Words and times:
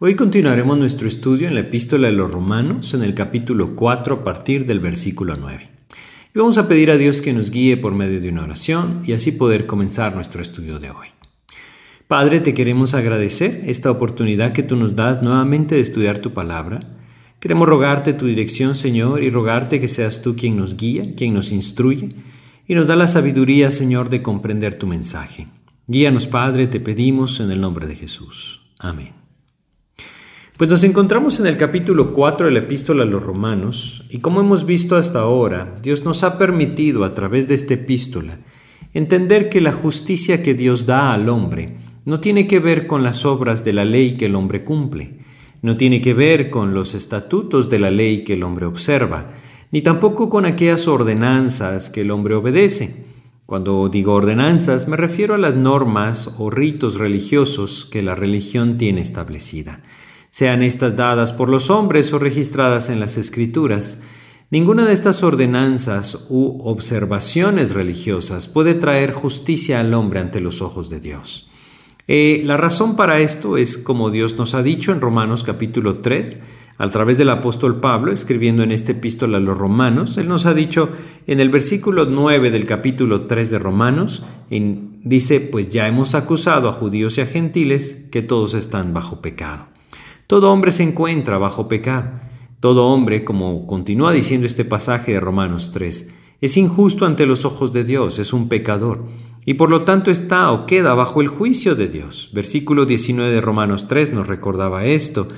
Hoy 0.00 0.14
continuaremos 0.14 0.78
nuestro 0.78 1.08
estudio 1.08 1.48
en 1.48 1.54
la 1.54 1.60
epístola 1.62 2.06
de 2.06 2.12
los 2.12 2.30
romanos 2.30 2.94
en 2.94 3.02
el 3.02 3.14
capítulo 3.14 3.74
4 3.74 4.14
a 4.14 4.24
partir 4.24 4.64
del 4.64 4.78
versículo 4.78 5.36
9. 5.36 5.68
Y 6.32 6.38
vamos 6.38 6.56
a 6.56 6.68
pedir 6.68 6.92
a 6.92 6.96
Dios 6.96 7.20
que 7.20 7.32
nos 7.32 7.50
guíe 7.50 7.76
por 7.76 7.92
medio 7.94 8.20
de 8.20 8.28
una 8.28 8.44
oración 8.44 9.02
y 9.04 9.12
así 9.12 9.32
poder 9.32 9.66
comenzar 9.66 10.14
nuestro 10.14 10.40
estudio 10.40 10.78
de 10.78 10.92
hoy. 10.92 11.08
Padre, 12.06 12.38
te 12.38 12.54
queremos 12.54 12.94
agradecer 12.94 13.64
esta 13.66 13.90
oportunidad 13.90 14.52
que 14.52 14.62
tú 14.62 14.76
nos 14.76 14.94
das 14.94 15.20
nuevamente 15.20 15.74
de 15.74 15.80
estudiar 15.80 16.20
tu 16.20 16.32
palabra. 16.32 16.78
Queremos 17.40 17.68
rogarte 17.68 18.12
tu 18.12 18.26
dirección, 18.26 18.76
Señor, 18.76 19.24
y 19.24 19.30
rogarte 19.30 19.80
que 19.80 19.88
seas 19.88 20.22
tú 20.22 20.36
quien 20.36 20.56
nos 20.56 20.76
guía, 20.76 21.16
quien 21.16 21.34
nos 21.34 21.50
instruye 21.50 22.14
y 22.68 22.74
nos 22.76 22.86
da 22.86 22.94
la 22.94 23.08
sabiduría, 23.08 23.72
Señor, 23.72 24.10
de 24.10 24.22
comprender 24.22 24.78
tu 24.78 24.86
mensaje. 24.86 25.48
Guíanos, 25.88 26.28
Padre, 26.28 26.68
te 26.68 26.78
pedimos 26.78 27.40
en 27.40 27.50
el 27.50 27.60
nombre 27.60 27.88
de 27.88 27.96
Jesús. 27.96 28.60
Amén. 28.78 29.27
Pues 30.58 30.68
nos 30.68 30.82
encontramos 30.82 31.38
en 31.38 31.46
el 31.46 31.56
capítulo 31.56 32.12
4 32.12 32.46
de 32.46 32.52
la 32.52 32.58
epístola 32.58 33.04
a 33.04 33.06
los 33.06 33.22
romanos 33.22 34.04
y 34.10 34.18
como 34.18 34.40
hemos 34.40 34.66
visto 34.66 34.96
hasta 34.96 35.20
ahora, 35.20 35.76
Dios 35.84 36.04
nos 36.04 36.24
ha 36.24 36.36
permitido 36.36 37.04
a 37.04 37.14
través 37.14 37.46
de 37.46 37.54
esta 37.54 37.74
epístola 37.74 38.40
entender 38.92 39.50
que 39.50 39.60
la 39.60 39.70
justicia 39.70 40.42
que 40.42 40.54
Dios 40.54 40.84
da 40.84 41.12
al 41.12 41.28
hombre 41.28 41.76
no 42.04 42.18
tiene 42.18 42.48
que 42.48 42.58
ver 42.58 42.88
con 42.88 43.04
las 43.04 43.24
obras 43.24 43.64
de 43.64 43.72
la 43.72 43.84
ley 43.84 44.16
que 44.16 44.26
el 44.26 44.34
hombre 44.34 44.64
cumple, 44.64 45.20
no 45.62 45.76
tiene 45.76 46.00
que 46.00 46.12
ver 46.12 46.50
con 46.50 46.74
los 46.74 46.96
estatutos 46.96 47.70
de 47.70 47.78
la 47.78 47.92
ley 47.92 48.24
que 48.24 48.32
el 48.32 48.42
hombre 48.42 48.66
observa, 48.66 49.34
ni 49.70 49.82
tampoco 49.82 50.28
con 50.28 50.44
aquellas 50.44 50.88
ordenanzas 50.88 51.88
que 51.88 52.00
el 52.00 52.10
hombre 52.10 52.34
obedece. 52.34 53.06
Cuando 53.46 53.88
digo 53.88 54.12
ordenanzas 54.12 54.88
me 54.88 54.96
refiero 54.96 55.36
a 55.36 55.38
las 55.38 55.54
normas 55.54 56.34
o 56.36 56.50
ritos 56.50 56.96
religiosos 56.96 57.84
que 57.84 58.02
la 58.02 58.16
religión 58.16 58.76
tiene 58.76 59.02
establecida 59.02 59.78
sean 60.38 60.62
estas 60.62 60.94
dadas 60.94 61.32
por 61.32 61.48
los 61.48 61.68
hombres 61.68 62.12
o 62.12 62.20
registradas 62.20 62.90
en 62.90 63.00
las 63.00 63.16
escrituras. 63.16 64.04
Ninguna 64.52 64.86
de 64.86 64.92
estas 64.92 65.24
ordenanzas 65.24 66.26
u 66.28 66.60
observaciones 66.62 67.74
religiosas 67.74 68.46
puede 68.46 68.74
traer 68.74 69.10
justicia 69.10 69.80
al 69.80 69.92
hombre 69.94 70.20
ante 70.20 70.38
los 70.38 70.62
ojos 70.62 70.90
de 70.90 71.00
Dios. 71.00 71.50
Eh, 72.06 72.42
la 72.44 72.56
razón 72.56 72.94
para 72.94 73.18
esto 73.18 73.56
es 73.56 73.78
como 73.78 74.12
Dios 74.12 74.38
nos 74.38 74.54
ha 74.54 74.62
dicho 74.62 74.92
en 74.92 75.00
Romanos 75.00 75.42
capítulo 75.42 75.96
3, 75.96 76.38
a 76.78 76.88
través 76.88 77.18
del 77.18 77.30
apóstol 77.30 77.80
Pablo, 77.80 78.12
escribiendo 78.12 78.62
en 78.62 78.70
este 78.70 78.92
epístola 78.92 79.38
a 79.38 79.40
los 79.40 79.58
romanos, 79.58 80.18
él 80.18 80.28
nos 80.28 80.46
ha 80.46 80.54
dicho 80.54 80.90
en 81.26 81.40
el 81.40 81.48
versículo 81.48 82.06
9 82.06 82.52
del 82.52 82.64
capítulo 82.64 83.22
3 83.22 83.50
de 83.50 83.58
Romanos, 83.58 84.22
dice, 84.48 85.40
pues 85.40 85.70
ya 85.70 85.88
hemos 85.88 86.14
acusado 86.14 86.68
a 86.68 86.74
judíos 86.74 87.18
y 87.18 87.22
a 87.22 87.26
gentiles 87.26 88.06
que 88.12 88.22
todos 88.22 88.54
están 88.54 88.94
bajo 88.94 89.20
pecado. 89.20 89.77
Todo 90.28 90.52
hombre 90.52 90.72
se 90.72 90.82
encuentra 90.82 91.38
bajo 91.38 91.68
pecado. 91.68 92.10
Todo 92.60 92.88
hombre, 92.88 93.24
como 93.24 93.66
continúa 93.66 94.12
diciendo 94.12 94.46
este 94.46 94.66
pasaje 94.66 95.12
de 95.12 95.20
Romanos 95.20 95.70
3, 95.72 96.14
es 96.42 96.56
injusto 96.58 97.06
ante 97.06 97.24
los 97.24 97.46
ojos 97.46 97.72
de 97.72 97.82
Dios, 97.82 98.18
es 98.18 98.34
un 98.34 98.46
pecador, 98.46 99.06
y 99.46 99.54
por 99.54 99.70
lo 99.70 99.84
tanto 99.84 100.10
está 100.10 100.52
o 100.52 100.66
queda 100.66 100.92
bajo 100.92 101.22
el 101.22 101.28
juicio 101.28 101.74
de 101.76 101.88
Dios. 101.88 102.28
Versículo 102.34 102.84
19 102.84 103.30
de 103.30 103.40
Romanos 103.40 103.88
3 103.88 104.12
nos 104.12 104.26
recordaba 104.26 104.84
esto, 104.84 105.28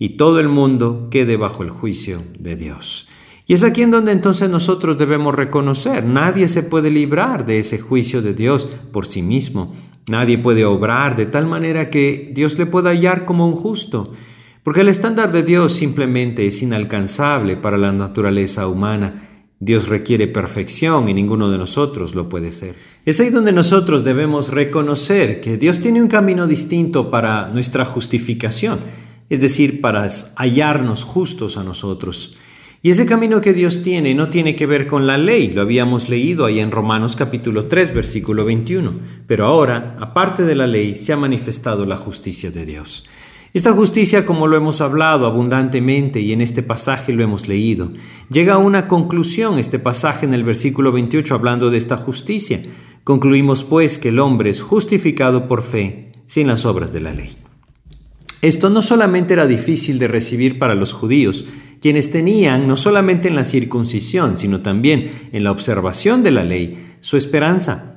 y 0.00 0.16
todo 0.16 0.40
el 0.40 0.48
mundo 0.48 1.06
quede 1.08 1.36
bajo 1.36 1.62
el 1.62 1.70
juicio 1.70 2.24
de 2.36 2.56
Dios. 2.56 3.08
Y 3.46 3.52
es 3.52 3.62
aquí 3.62 3.82
en 3.82 3.92
donde 3.92 4.10
entonces 4.10 4.50
nosotros 4.50 4.98
debemos 4.98 5.36
reconocer, 5.36 6.04
nadie 6.04 6.48
se 6.48 6.64
puede 6.64 6.90
librar 6.90 7.46
de 7.46 7.60
ese 7.60 7.78
juicio 7.78 8.22
de 8.22 8.34
Dios 8.34 8.66
por 8.90 9.06
sí 9.06 9.22
mismo, 9.22 9.72
nadie 10.08 10.36
puede 10.36 10.64
obrar 10.64 11.14
de 11.14 11.26
tal 11.26 11.46
manera 11.46 11.90
que 11.90 12.32
Dios 12.34 12.58
le 12.58 12.66
pueda 12.66 12.90
hallar 12.90 13.24
como 13.24 13.46
un 13.46 13.54
justo. 13.54 14.12
Porque 14.62 14.82
el 14.82 14.88
estándar 14.88 15.32
de 15.32 15.42
Dios 15.42 15.72
simplemente 15.72 16.46
es 16.46 16.62
inalcanzable 16.62 17.56
para 17.56 17.76
la 17.76 17.92
naturaleza 17.92 18.68
humana. 18.68 19.28
Dios 19.58 19.88
requiere 19.88 20.28
perfección 20.28 21.08
y 21.08 21.14
ninguno 21.14 21.50
de 21.50 21.58
nosotros 21.58 22.14
lo 22.14 22.28
puede 22.28 22.52
ser. 22.52 22.76
Es 23.04 23.18
ahí 23.18 23.30
donde 23.30 23.52
nosotros 23.52 24.04
debemos 24.04 24.50
reconocer 24.50 25.40
que 25.40 25.56
Dios 25.56 25.80
tiene 25.80 26.00
un 26.00 26.08
camino 26.08 26.46
distinto 26.46 27.10
para 27.10 27.48
nuestra 27.48 27.84
justificación, 27.84 28.78
es 29.28 29.40
decir, 29.40 29.80
para 29.80 30.06
hallarnos 30.36 31.02
justos 31.02 31.56
a 31.56 31.64
nosotros. 31.64 32.36
Y 32.84 32.90
ese 32.90 33.06
camino 33.06 33.40
que 33.40 33.52
Dios 33.52 33.82
tiene 33.82 34.14
no 34.14 34.28
tiene 34.28 34.54
que 34.56 34.66
ver 34.66 34.86
con 34.86 35.06
la 35.06 35.16
ley, 35.16 35.48
lo 35.48 35.62
habíamos 35.62 36.08
leído 36.08 36.44
ahí 36.44 36.58
en 36.60 36.72
Romanos 36.72 37.14
capítulo 37.14 37.66
3, 37.66 37.94
versículo 37.94 38.44
21, 38.44 38.92
pero 39.26 39.46
ahora, 39.46 39.96
aparte 40.00 40.44
de 40.44 40.56
la 40.56 40.66
ley, 40.66 40.96
se 40.96 41.12
ha 41.12 41.16
manifestado 41.16 41.86
la 41.86 41.96
justicia 41.96 42.50
de 42.50 42.66
Dios. 42.66 43.04
Esta 43.54 43.72
justicia, 43.72 44.24
como 44.24 44.46
lo 44.46 44.56
hemos 44.56 44.80
hablado 44.80 45.26
abundantemente 45.26 46.20
y 46.20 46.32
en 46.32 46.40
este 46.40 46.62
pasaje 46.62 47.12
lo 47.12 47.22
hemos 47.22 47.48
leído, 47.48 47.92
llega 48.30 48.54
a 48.54 48.58
una 48.58 48.88
conclusión 48.88 49.58
este 49.58 49.78
pasaje 49.78 50.24
en 50.24 50.32
el 50.32 50.42
versículo 50.42 50.90
28 50.90 51.34
hablando 51.34 51.70
de 51.70 51.76
esta 51.76 51.98
justicia. 51.98 52.62
Concluimos 53.04 53.62
pues 53.62 53.98
que 53.98 54.08
el 54.08 54.20
hombre 54.20 54.48
es 54.48 54.62
justificado 54.62 55.48
por 55.48 55.62
fe 55.62 56.12
sin 56.26 56.46
las 56.46 56.64
obras 56.64 56.94
de 56.94 57.00
la 57.02 57.12
ley. 57.12 57.36
Esto 58.40 58.70
no 58.70 58.80
solamente 58.80 59.34
era 59.34 59.46
difícil 59.46 59.98
de 59.98 60.08
recibir 60.08 60.58
para 60.58 60.74
los 60.74 60.94
judíos, 60.94 61.44
quienes 61.82 62.10
tenían 62.10 62.66
no 62.66 62.78
solamente 62.78 63.28
en 63.28 63.36
la 63.36 63.44
circuncisión, 63.44 64.38
sino 64.38 64.62
también 64.62 65.28
en 65.30 65.44
la 65.44 65.50
observación 65.50 66.22
de 66.22 66.30
la 66.30 66.42
ley, 66.42 66.94
su 67.02 67.18
esperanza 67.18 67.91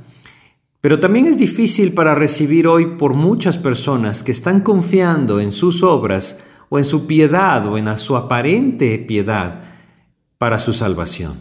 pero 0.86 1.00
también 1.00 1.26
es 1.26 1.40
difícil 1.40 1.94
para 1.94 2.14
recibir 2.14 2.68
hoy 2.68 2.86
por 3.00 3.16
muchas 3.16 3.58
personas 3.58 4.22
que 4.22 4.32
están 4.32 4.60
confiando 4.62 5.40
en 5.40 5.52
sus 5.52 5.82
obras 5.82 6.46
o 6.70 6.78
en 6.78 6.84
su 6.84 7.08
piedad 7.08 7.66
o 7.66 7.80
en 7.80 7.98
su 7.98 8.16
aparente 8.16 9.00
piedad 9.00 9.64
para 10.38 10.60
su 10.60 10.74
salvación. 10.74 11.38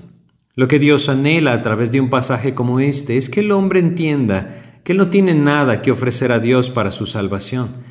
Lo 0.55 0.67
que 0.67 0.79
Dios 0.79 1.11
anhela 1.11 1.53
a 1.53 1.61
través 1.61 1.93
de 1.93 2.01
un 2.01 2.09
pasaje 2.09 2.55
como 2.55 2.81
este 2.81 3.19
es 3.19 3.29
que 3.29 3.41
el 3.41 3.53
hombre 3.53 3.81
entienda 3.81 4.81
que 4.83 4.93
él 4.93 4.97
no 4.97 5.11
tiene 5.11 5.35
nada 5.35 5.83
que 5.83 5.91
ofrecer 5.91 6.33
a 6.33 6.39
Dios 6.39 6.71
para 6.71 6.91
su 6.91 7.05
salvación, 7.05 7.83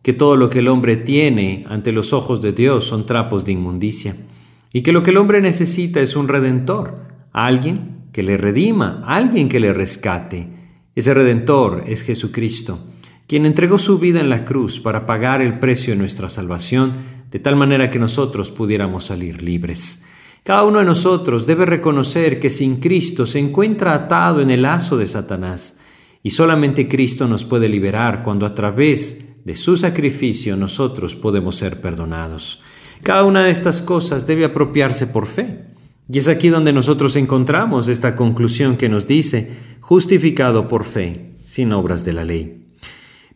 que 0.00 0.14
todo 0.14 0.36
lo 0.36 0.48
que 0.48 0.60
el 0.60 0.68
hombre 0.68 0.96
tiene 0.96 1.66
ante 1.68 1.92
los 1.92 2.14
ojos 2.14 2.40
de 2.40 2.52
Dios 2.52 2.86
son 2.86 3.04
trapos 3.04 3.44
de 3.44 3.52
inmundicia, 3.52 4.16
y 4.72 4.80
que 4.80 4.92
lo 4.92 5.02
que 5.02 5.10
el 5.10 5.18
hombre 5.18 5.42
necesita 5.42 6.00
es 6.00 6.16
un 6.16 6.28
redentor, 6.28 7.04
alguien 7.32 8.06
que 8.14 8.22
le 8.22 8.38
redima, 8.38 9.02
alguien 9.04 9.50
que 9.50 9.60
le 9.60 9.74
rescate, 9.74 10.61
ese 10.94 11.14
redentor 11.14 11.84
es 11.86 12.02
Jesucristo, 12.02 12.78
quien 13.26 13.46
entregó 13.46 13.78
su 13.78 13.98
vida 13.98 14.20
en 14.20 14.28
la 14.28 14.44
cruz 14.44 14.78
para 14.78 15.06
pagar 15.06 15.40
el 15.40 15.58
precio 15.58 15.94
de 15.94 15.98
nuestra 15.98 16.28
salvación, 16.28 16.92
de 17.30 17.38
tal 17.38 17.56
manera 17.56 17.90
que 17.90 17.98
nosotros 17.98 18.50
pudiéramos 18.50 19.04
salir 19.04 19.42
libres. 19.42 20.04
Cada 20.44 20.64
uno 20.64 20.80
de 20.80 20.84
nosotros 20.84 21.46
debe 21.46 21.64
reconocer 21.64 22.40
que 22.40 22.50
sin 22.50 22.76
Cristo 22.76 23.26
se 23.26 23.38
encuentra 23.38 23.94
atado 23.94 24.40
en 24.40 24.50
el 24.50 24.62
lazo 24.62 24.98
de 24.98 25.06
Satanás, 25.06 25.80
y 26.22 26.30
solamente 26.30 26.88
Cristo 26.88 27.26
nos 27.26 27.44
puede 27.44 27.68
liberar 27.68 28.22
cuando 28.22 28.44
a 28.44 28.54
través 28.54 29.44
de 29.44 29.54
su 29.54 29.76
sacrificio 29.76 30.56
nosotros 30.56 31.14
podemos 31.14 31.56
ser 31.56 31.80
perdonados. 31.80 32.60
Cada 33.02 33.24
una 33.24 33.42
de 33.44 33.50
estas 33.50 33.82
cosas 33.82 34.26
debe 34.26 34.44
apropiarse 34.44 35.06
por 35.06 35.26
fe. 35.26 35.64
Y 36.10 36.18
es 36.18 36.28
aquí 36.28 36.48
donde 36.48 36.72
nosotros 36.72 37.16
encontramos 37.16 37.88
esta 37.88 38.16
conclusión 38.16 38.76
que 38.76 38.88
nos 38.88 39.06
dice, 39.06 39.50
justificado 39.80 40.68
por 40.68 40.84
fe, 40.84 41.32
sin 41.44 41.72
obras 41.72 42.04
de 42.04 42.12
la 42.12 42.24
ley. 42.24 42.62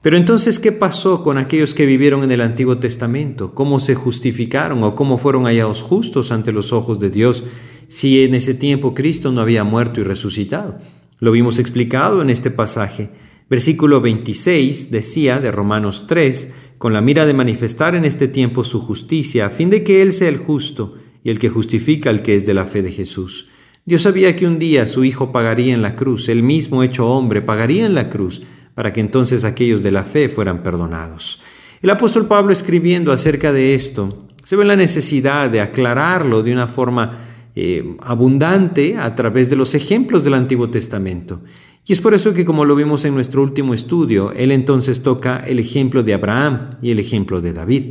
Pero 0.03 0.17
entonces, 0.17 0.59
¿qué 0.59 0.73
pasó 0.73 1.23
con 1.23 1.39
aquellos 1.39 1.75
que 1.75 1.87
vivieron 1.87 2.23
en 2.23 2.31
el 2.31 2.41
Antiguo 2.41 2.79
Testamento? 2.79 3.55
¿Cómo 3.55 3.81
se 3.81 3.95
justificaron 3.95 4.83
o 4.85 4.95
cómo 4.95 5.19
fueron 5.19 5.45
hallados 5.47 5.83
justos 5.83 6.31
ante 6.31 6.53
los 6.53 6.73
ojos 6.73 6.99
de 6.99 7.11
Dios 7.11 7.45
si 7.89 8.23
en 8.23 8.35
ese 8.35 8.55
tiempo 8.55 8.95
Cristo 8.95 9.33
no 9.33 9.41
había 9.41 9.65
muerto 9.65 10.01
y 10.01 10.05
resucitado? 10.05 10.79
Lo 11.19 11.33
vimos 11.33 11.59
explicado 11.59 12.23
en 12.23 12.31
este 12.31 12.51
pasaje. 12.51 13.11
Versículo 13.49 14.01
26 14.01 14.91
decía 14.91 15.41
de 15.41 15.51
Romanos 15.51 16.07
3, 16.07 16.53
con 16.79 16.93
la 16.93 17.01
mira 17.01 17.27
de 17.27 17.35
manifestar 17.35 17.95
en 17.95 18.05
este 18.05 18.29
tiempo 18.29 18.65
su 18.65 18.81
justicia, 18.81 19.47
a 19.47 19.51
fin 19.51 19.71
de 19.71 19.83
que 19.83 20.03
Él 20.03 20.13
sea 20.13 20.29
el 20.29 20.37
justo 20.37 20.95
y 21.27 21.31
el 21.31 21.41
que 21.41 21.49
justifica 21.49 22.09
al 22.09 22.23
que 22.23 22.37
es 22.37 22.47
de 22.47 22.55
la 22.55 22.67
fe 22.67 22.83
de 22.83 22.93
Jesús. 22.93 23.49
Dios 23.85 24.03
sabía 24.03 24.37
que 24.37 24.47
un 24.47 24.61
día 24.61 24.87
su 24.87 25.03
Hijo 25.03 25.33
pagaría 25.33 25.75
en 25.75 25.83
la 25.83 25.97
cruz, 25.97 26.29
el 26.29 26.45
mismo 26.45 26.85
hecho 26.85 27.09
hombre 27.09 27.43
pagaría 27.43 27.85
en 27.85 27.97
la 27.97 28.09
cruz, 28.09 28.43
para 28.77 28.93
que 28.93 29.01
entonces 29.01 29.43
aquellos 29.43 29.83
de 29.83 29.91
la 29.91 30.05
fe 30.05 30.29
fueran 30.29 30.63
perdonados. 30.63 31.41
El 31.83 31.91
apóstol 31.91 32.29
Pablo 32.29 32.53
escribiendo 32.53 33.11
acerca 33.11 33.53
de 33.53 33.75
esto, 33.75 34.29
se 34.45 34.55
ve 34.55 34.65
la 34.65 34.77
necesidad 34.77 35.51
de 35.51 35.61
aclararlo 35.61 36.45
de 36.45 36.53
una 36.53 36.69
forma 36.69 37.19
eh, 37.57 37.97
abundante 38.03 38.97
a 38.97 39.13
través 39.17 39.51
de 39.51 39.57
los 39.57 39.75
ejemplos 39.75 40.23
del 40.23 40.35
Antiguo 40.35 40.71
Testamento. 40.71 41.41
Y 41.85 41.93
es 41.93 42.01
por 42.01 42.15
eso 42.15 42.35
que, 42.35 42.45
como 42.45 42.65
lo 42.65 42.77
vimos 42.77 43.05
en 43.05 43.15
nuestro 43.15 43.43
último 43.43 43.75
estudio, 43.75 44.31
él 44.31 44.53
entonces 44.53 45.03
toca 45.03 45.39
el 45.39 45.59
ejemplo 45.59 46.05
de 46.05 46.15
Abraham 46.15 46.77
y 46.81 46.93
el 46.93 47.01
ejemplo 47.01 47.41
de 47.41 47.53
David. 47.53 47.87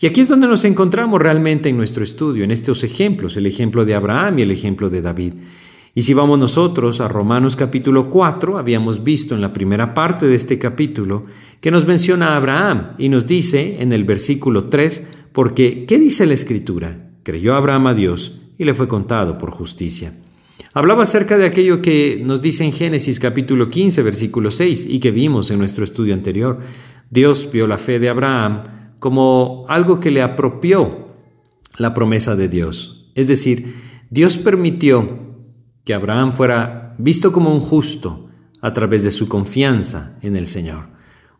Y 0.00 0.06
aquí 0.06 0.20
es 0.20 0.28
donde 0.28 0.46
nos 0.46 0.64
encontramos 0.64 1.20
realmente 1.20 1.68
en 1.68 1.76
nuestro 1.76 2.04
estudio, 2.04 2.44
en 2.44 2.52
estos 2.52 2.84
ejemplos, 2.84 3.36
el 3.36 3.46
ejemplo 3.46 3.84
de 3.84 3.96
Abraham 3.96 4.38
y 4.38 4.42
el 4.42 4.52
ejemplo 4.52 4.90
de 4.90 5.02
David. 5.02 5.32
Y 5.92 6.02
si 6.02 6.14
vamos 6.14 6.38
nosotros 6.38 7.00
a 7.00 7.08
Romanos 7.08 7.56
capítulo 7.56 8.08
4, 8.08 8.58
habíamos 8.58 9.02
visto 9.02 9.34
en 9.34 9.40
la 9.40 9.52
primera 9.52 9.94
parte 9.94 10.26
de 10.26 10.36
este 10.36 10.56
capítulo 10.56 11.26
que 11.60 11.72
nos 11.72 11.84
menciona 11.84 12.28
a 12.28 12.36
Abraham 12.36 12.92
y 12.98 13.08
nos 13.08 13.26
dice 13.26 13.82
en 13.82 13.92
el 13.92 14.04
versículo 14.04 14.66
3, 14.66 15.08
porque 15.32 15.84
¿qué 15.84 15.98
dice 15.98 16.26
la 16.26 16.34
escritura? 16.34 17.10
Creyó 17.24 17.56
Abraham 17.56 17.88
a 17.88 17.94
Dios 17.94 18.40
y 18.56 18.64
le 18.64 18.74
fue 18.74 18.86
contado 18.86 19.36
por 19.36 19.50
justicia. 19.50 20.12
Hablaba 20.74 21.02
acerca 21.02 21.36
de 21.36 21.46
aquello 21.46 21.82
que 21.82 22.22
nos 22.24 22.40
dice 22.40 22.62
en 22.62 22.72
Génesis 22.72 23.18
capítulo 23.18 23.68
15, 23.68 24.02
versículo 24.04 24.52
6 24.52 24.86
y 24.88 25.00
que 25.00 25.10
vimos 25.10 25.50
en 25.50 25.58
nuestro 25.58 25.82
estudio 25.82 26.14
anterior. 26.14 26.60
Dios 27.10 27.48
vio 27.52 27.66
la 27.66 27.78
fe 27.78 27.98
de 27.98 28.08
Abraham 28.08 28.77
como 28.98 29.64
algo 29.68 30.00
que 30.00 30.10
le 30.10 30.22
apropió 30.22 31.08
la 31.76 31.94
promesa 31.94 32.36
de 32.36 32.48
Dios. 32.48 33.10
Es 33.14 33.28
decir, 33.28 33.74
Dios 34.10 34.36
permitió 34.36 35.18
que 35.84 35.94
Abraham 35.94 36.32
fuera 36.32 36.94
visto 36.98 37.32
como 37.32 37.52
un 37.52 37.60
justo 37.60 38.28
a 38.60 38.72
través 38.72 39.02
de 39.04 39.10
su 39.10 39.28
confianza 39.28 40.18
en 40.22 40.36
el 40.36 40.46
Señor. 40.46 40.88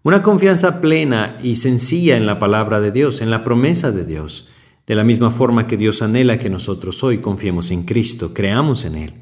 Una 0.02 0.22
confianza 0.22 0.80
plena 0.80 1.38
y 1.42 1.56
sencilla 1.56 2.16
en 2.16 2.26
la 2.26 2.38
palabra 2.38 2.80
de 2.80 2.92
Dios, 2.92 3.20
en 3.20 3.30
la 3.30 3.42
promesa 3.42 3.90
de 3.90 4.04
Dios, 4.04 4.48
de 4.86 4.94
la 4.94 5.04
misma 5.04 5.30
forma 5.30 5.66
que 5.66 5.76
Dios 5.76 6.00
anhela 6.00 6.38
que 6.38 6.48
nosotros 6.48 7.02
hoy 7.02 7.18
confiemos 7.18 7.70
en 7.70 7.82
Cristo, 7.82 8.32
creamos 8.32 8.84
en 8.84 8.94
Él. 8.94 9.14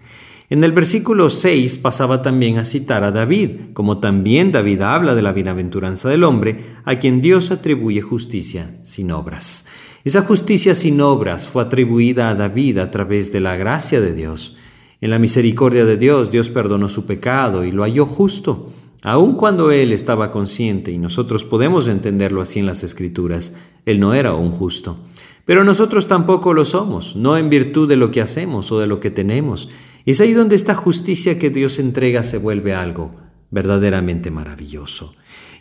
En 0.48 0.62
el 0.62 0.72
versículo 0.72 1.30
6 1.30 1.78
pasaba 1.78 2.22
también 2.22 2.58
a 2.58 2.64
citar 2.64 3.02
a 3.04 3.10
David, 3.10 3.72
como 3.72 3.98
también 3.98 4.52
David 4.52 4.82
habla 4.82 5.14
de 5.14 5.22
la 5.22 5.32
bienaventuranza 5.32 6.08
del 6.08 6.24
hombre, 6.24 6.76
a 6.84 6.98
quien 6.98 7.20
Dios 7.20 7.50
atribuye 7.50 8.00
justicia 8.00 8.78
sin 8.82 9.10
obras. 9.10 9.66
Esa 10.04 10.22
justicia 10.22 10.74
sin 10.74 11.00
obras 11.00 11.48
fue 11.48 11.62
atribuida 11.62 12.28
a 12.28 12.34
David 12.34 12.78
a 12.78 12.90
través 12.90 13.32
de 13.32 13.40
la 13.40 13.56
gracia 13.56 14.00
de 14.00 14.14
Dios, 14.14 14.56
en 15.02 15.10
la 15.10 15.18
misericordia 15.18 15.84
de 15.84 15.98
Dios, 15.98 16.30
Dios 16.30 16.48
perdonó 16.48 16.88
su 16.88 17.04
pecado 17.04 17.64
y 17.64 17.70
lo 17.70 17.82
halló 17.82 18.06
justo, 18.06 18.72
aun 19.02 19.34
cuando 19.34 19.70
él 19.70 19.92
estaba 19.92 20.32
consciente, 20.32 20.90
y 20.90 20.96
nosotros 20.96 21.44
podemos 21.44 21.86
entenderlo 21.86 22.40
así 22.40 22.60
en 22.60 22.66
las 22.66 22.82
Escrituras, 22.82 23.54
él 23.84 24.00
no 24.00 24.14
era 24.14 24.32
un 24.34 24.52
justo. 24.52 24.96
Pero 25.44 25.64
nosotros 25.64 26.08
tampoco 26.08 26.54
lo 26.54 26.64
somos, 26.64 27.14
no 27.14 27.36
en 27.36 27.50
virtud 27.50 27.88
de 27.88 27.96
lo 27.96 28.10
que 28.10 28.22
hacemos 28.22 28.72
o 28.72 28.80
de 28.80 28.86
lo 28.86 28.98
que 28.98 29.10
tenemos. 29.10 29.68
Es 30.06 30.20
ahí 30.22 30.32
donde 30.32 30.56
esta 30.56 30.74
justicia 30.74 31.38
que 31.38 31.50
Dios 31.50 31.78
entrega 31.78 32.22
se 32.22 32.38
vuelve 32.38 32.74
algo 32.74 33.14
verdaderamente 33.50 34.30
maravilloso. 34.30 35.14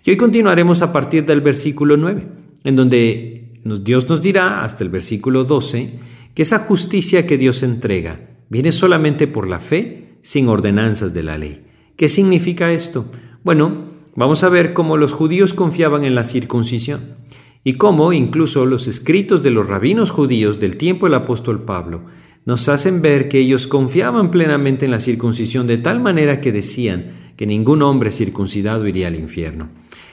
Y 0.06 0.12
hoy 0.12 0.18
continuaremos 0.18 0.82
a 0.82 0.94
partir 0.94 1.26
del 1.26 1.42
versículo 1.42 1.98
9, 1.98 2.28
en 2.64 2.76
donde 2.78 3.60
Dios 3.82 4.08
nos 4.08 4.22
dirá, 4.22 4.64
hasta 4.64 4.84
el 4.84 4.90
versículo 4.90 5.44
12, 5.44 6.00
que 6.34 6.42
esa 6.44 6.60
justicia 6.60 7.28
que 7.28 7.38
Dios 7.38 7.64
entrega 7.64 8.20
Viene 8.50 8.72
solamente 8.72 9.28
por 9.28 9.48
la 9.48 9.60
fe, 9.60 10.20
sin 10.22 10.48
ordenanzas 10.50 11.14
de 11.14 11.24
la 11.24 11.38
ley. 11.38 11.66
¿Qué 11.96 12.10
significa 12.10 12.72
esto? 12.72 13.12
Bueno, 13.44 13.86
vamos 14.16 14.44
a 14.44 14.50
ver 14.50 14.74
cómo 14.74 14.98
los 14.98 15.14
judíos 15.14 15.54
confiaban 15.54 16.04
en 16.04 16.16
la 16.16 16.24
circuncisión 16.24 17.16
y 17.64 17.74
cómo 17.74 18.14
incluso 18.14 18.66
los 18.66 18.88
escritos 18.88 19.42
de 19.42 19.50
los 19.50 19.68
rabinos 19.68 20.12
judíos 20.12 20.60
del 20.60 20.78
tiempo 20.78 21.08
del 21.08 21.16
apóstol 21.16 21.64
Pablo 21.64 22.04
nos 22.46 22.70
hacen 22.70 23.02
ver 23.02 23.28
que 23.28 23.40
ellos 23.40 23.68
confiaban 23.68 24.32
plenamente 24.32 24.86
en 24.86 24.92
la 24.92 25.00
circuncisión 25.00 25.68
de 25.68 25.78
tal 25.78 26.00
manera 26.00 26.42
que 26.42 26.52
decían 26.52 27.32
que 27.36 27.46
ningún 27.46 27.82
hombre 27.82 28.12
circuncidado 28.12 28.88
iría 28.88 29.08
al 29.08 29.16
infierno. 29.16 29.70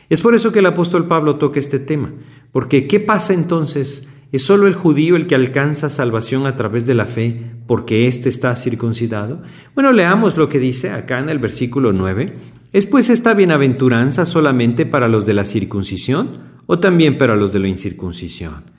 Es 0.08 0.20
por 0.20 0.34
eso 0.34 0.50
que 0.50 0.58
el 0.58 0.66
apóstol 0.66 1.06
Pablo 1.06 1.36
toca 1.36 1.60
este 1.60 1.78
tema, 1.78 2.12
porque 2.50 2.86
¿qué 2.86 3.00
pasa 3.00 3.34
entonces 3.34 4.08
¿Es 4.32 4.44
solo 4.44 4.66
el 4.66 4.72
judío 4.72 5.14
el 5.14 5.26
que 5.26 5.34
alcanza 5.34 5.90
salvación 5.90 6.46
a 6.46 6.56
través 6.56 6.86
de 6.86 6.94
la 6.94 7.04
fe 7.04 7.52
porque 7.66 8.08
éste 8.08 8.30
está 8.30 8.56
circuncidado? 8.56 9.42
Bueno, 9.74 9.92
leamos 9.92 10.38
lo 10.38 10.48
que 10.48 10.58
dice 10.58 10.88
acá 10.88 11.18
en 11.18 11.28
el 11.28 11.38
versículo 11.38 11.92
9. 11.92 12.34
¿Es 12.72 12.86
pues 12.86 13.10
esta 13.10 13.34
bienaventuranza 13.34 14.24
solamente 14.24 14.86
para 14.86 15.06
los 15.06 15.26
de 15.26 15.34
la 15.34 15.44
circuncisión 15.44 16.38
o 16.64 16.78
también 16.78 17.18
para 17.18 17.36
los 17.36 17.52
de 17.52 17.58
la 17.58 17.68
incircuncisión? 17.68 18.71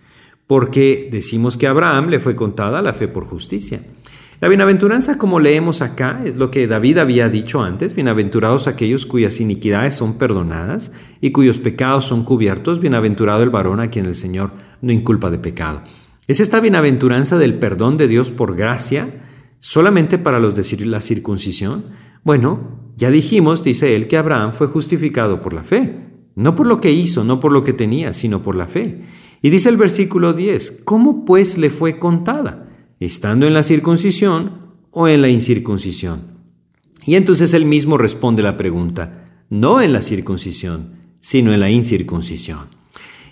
Porque 0.47 1.09
decimos 1.11 1.57
que 1.57 1.67
a 1.67 1.71
Abraham 1.71 2.09
le 2.09 2.19
fue 2.19 2.35
contada 2.35 2.81
la 2.81 2.93
fe 2.93 3.07
por 3.07 3.25
justicia. 3.25 3.81
La 4.43 4.49
bienaventuranza, 4.49 5.17
como 5.17 5.39
leemos 5.39 5.81
acá, 5.81 6.21
es 6.25 6.35
lo 6.35 6.51
que 6.51 6.67
David 6.67 6.97
había 6.97 7.29
dicho 7.29 7.61
antes, 7.61 7.95
bienaventurados 7.95 8.67
aquellos 8.67 9.05
cuyas 9.05 9.39
iniquidades 9.39 9.93
son 9.93 10.17
perdonadas 10.17 10.91
y 11.21 11.31
cuyos 11.31 11.59
pecados 11.59 12.03
son 12.03 12.25
cubiertos, 12.25 12.81
bienaventurado 12.81 13.41
el 13.43 13.51
varón 13.51 13.79
a 13.79 13.89
quien 13.89 14.05
el 14.05 14.15
Señor 14.15 14.51
no 14.81 14.91
inculpa 14.91 15.31
de 15.31 15.39
pecado. 15.39 15.83
¿Es 16.27 16.41
esta 16.41 16.59
bienaventuranza 16.59 17.37
del 17.37 17.53
perdón 17.53 17.95
de 17.95 18.09
Dios 18.09 18.31
por 18.31 18.55
gracia 18.55 19.07
solamente 19.61 20.17
para 20.17 20.39
los 20.39 20.55
de 20.55 20.85
la 20.87 20.99
circuncisión? 20.99 21.85
Bueno, 22.25 22.91
ya 22.97 23.11
dijimos, 23.11 23.63
dice 23.63 23.95
él, 23.95 24.07
que 24.07 24.17
Abraham 24.17 24.53
fue 24.53 24.67
justificado 24.67 25.39
por 25.39 25.53
la 25.53 25.63
fe, 25.63 25.99
no 26.35 26.53
por 26.53 26.67
lo 26.67 26.81
que 26.81 26.91
hizo, 26.91 27.23
no 27.23 27.39
por 27.39 27.53
lo 27.53 27.63
que 27.63 27.71
tenía, 27.71 28.11
sino 28.11 28.41
por 28.41 28.55
la 28.55 28.67
fe. 28.67 29.03
Y 29.43 29.49
dice 29.49 29.67
el 29.67 29.75
versículo 29.75 30.31
10, 30.31 30.83
¿cómo 30.85 31.25
pues 31.25 31.57
le 31.57 31.69
fue 31.69 31.99
contada? 31.99 32.69
¿Estando 33.01 33.45
en 33.45 33.53
la 33.53 33.61
circuncisión 33.61 34.71
o 34.89 35.09
en 35.09 35.21
la 35.21 35.27
incircuncisión? 35.27 36.39
Y 37.05 37.15
entonces 37.15 37.53
él 37.53 37.65
mismo 37.65 37.97
responde 37.97 38.41
la 38.41 38.55
pregunta, 38.55 39.43
no 39.49 39.81
en 39.81 39.91
la 39.91 40.01
circuncisión, 40.01 40.93
sino 41.19 41.53
en 41.53 41.59
la 41.59 41.69
incircuncisión. 41.69 42.69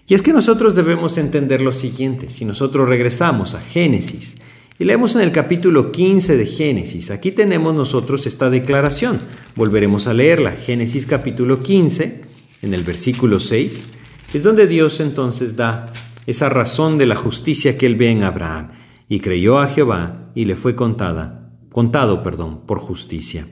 Y 0.06 0.13
es 0.13 0.22
que 0.22 0.34
nosotros 0.34 0.75
debemos 0.75 1.18
entender 1.18 1.62
lo 1.62 1.72
siguiente, 1.72 2.30
si 2.30 2.44
nosotros 2.44 2.89
regresamos 2.89 3.56
a 3.56 3.62
Génesis 3.62 4.36
y 4.77 4.84
leemos 4.84 5.15
en 5.15 5.22
el 5.22 5.32
capítulo 5.32 5.94
15 5.94 6.36
de 6.36 6.46
Génesis, 6.46 7.10
aquí 7.10 7.32
tenemos 7.32 7.74
nosotros 7.74 8.27
esta 8.27 8.50
declaración, 8.50 9.22
volveremos 9.56 10.08
a 10.08 10.13
leerla, 10.13 10.51
Génesis 10.51 11.06
capítulo 11.06 11.62
15, 11.62 12.22
en 12.63 12.74
el 12.74 12.84
versículo 12.84 13.39
6, 13.39 13.88
es 14.33 14.43
donde 14.43 14.67
Dios 14.67 15.00
entonces 15.00 15.55
da 15.55 15.91
esa 16.25 16.50
razón 16.50 16.97
de 16.97 17.05
la 17.05 17.15
justicia 17.15 17.77
que 17.77 17.85
él 17.85 17.95
ve 17.95 18.09
en 18.09 18.23
Abraham, 18.23 18.71
y 19.07 19.19
creyó 19.19 19.59
a 19.59 19.67
Jehová 19.67 20.31
y 20.35 20.45
le 20.45 20.55
fue 20.55 20.75
contada, 20.75 21.51
contado, 21.71 22.23
perdón, 22.23 22.61
por 22.65 22.79
justicia. 22.79 23.45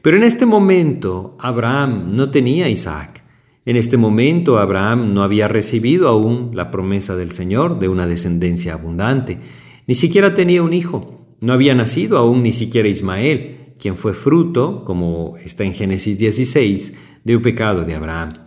Pero 0.00 0.16
en 0.16 0.22
este 0.22 0.46
momento 0.46 1.36
Abraham 1.38 2.14
no 2.14 2.30
tenía 2.30 2.68
Isaac, 2.70 3.22
en 3.66 3.76
este 3.76 3.96
momento 3.96 4.58
Abraham 4.58 5.12
no 5.12 5.22
había 5.22 5.48
recibido 5.48 6.08
aún 6.08 6.52
la 6.54 6.70
promesa 6.70 7.16
del 7.16 7.32
Señor 7.32 7.78
de 7.78 7.88
una 7.88 8.06
descendencia 8.06 8.74
abundante, 8.74 9.40
ni 9.86 9.96
siquiera 9.96 10.34
tenía 10.34 10.62
un 10.62 10.72
hijo, 10.72 11.26
no 11.40 11.52
había 11.52 11.74
nacido 11.74 12.16
aún 12.16 12.42
ni 12.42 12.52
siquiera 12.52 12.88
Ismael, 12.88 13.74
quien 13.78 13.96
fue 13.96 14.14
fruto, 14.14 14.84
como 14.84 15.36
está 15.44 15.64
en 15.64 15.74
Génesis 15.74 16.16
16, 16.16 16.98
de 17.24 17.36
un 17.36 17.42
pecado 17.42 17.84
de 17.84 17.94
Abraham. 17.94 18.45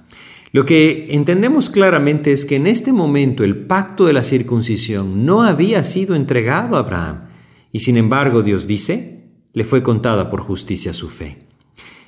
Lo 0.51 0.65
que 0.65 1.08
entendemos 1.12 1.70
claramente 1.70 2.32
es 2.32 2.44
que 2.44 2.56
en 2.56 2.65
este 2.65 2.91
momento 2.91 3.44
el 3.44 3.56
pacto 3.56 4.06
de 4.06 4.13
la 4.13 4.24
circuncisión 4.24 5.25
no 5.25 5.44
había 5.44 5.84
sido 5.84 6.15
entregado 6.15 6.75
a 6.75 6.79
Abraham, 6.79 7.29
y 7.72 7.82
sin 7.82 7.98
embargo 7.98 8.41
Dios 8.41 8.65
dice, 8.65 9.25
le 9.53 9.63
fue 9.63 9.84
contada 9.84 10.29
por 10.29 10.41
justicia 10.41 10.94
su 10.94 11.10
fe. 11.10 11.38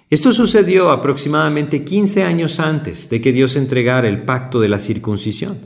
Esto 0.10 0.34
sucedió 0.34 0.90
aproximadamente 0.90 1.86
15 1.86 2.24
años 2.24 2.60
antes 2.60 3.10
de 3.10 3.22
que 3.22 3.32
Dios 3.32 3.56
entregara 3.56 4.08
el 4.08 4.24
pacto 4.24 4.60
de 4.60 4.70
la 4.70 4.80
circuncisión. 4.80 5.60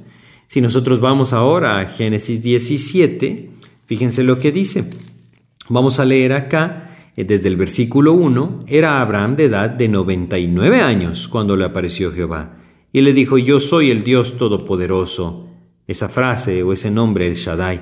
Si 0.48 0.62
nosotros 0.62 1.00
vamos 1.00 1.34
ahora 1.34 1.79
a 1.79 1.86
Génesis 1.86 2.44
17, 2.44 3.51
fíjense 3.86 4.24
lo 4.24 4.38
que 4.38 4.51
dice. 4.51 4.84
Vamos 5.70 6.00
a 6.00 6.05
leer 6.05 6.34
acá 6.34 6.86
desde 7.15 7.48
el 7.48 7.55
versículo 7.55 8.13
1, 8.13 8.65
era 8.67 9.01
Abraham 9.01 9.38
de 9.38 9.46
edad 9.46 9.70
de 9.70 9.88
99 9.88 10.82
años 10.82 11.29
cuando 11.29 11.55
le 11.55 11.63
apareció 11.63 12.12
Jehová. 12.12 12.64
Y 12.95 13.01
le 13.01 13.11
dijo, 13.11 13.37
yo 13.37 13.59
soy 13.59 13.91
el 13.91 14.05
Dios 14.05 14.37
Todopoderoso. 14.37 15.49
Esa 15.85 16.07
frase 16.07 16.63
o 16.63 16.71
ese 16.71 16.89
nombre, 16.89 17.27
el 17.27 17.33
Shaddai, 17.33 17.81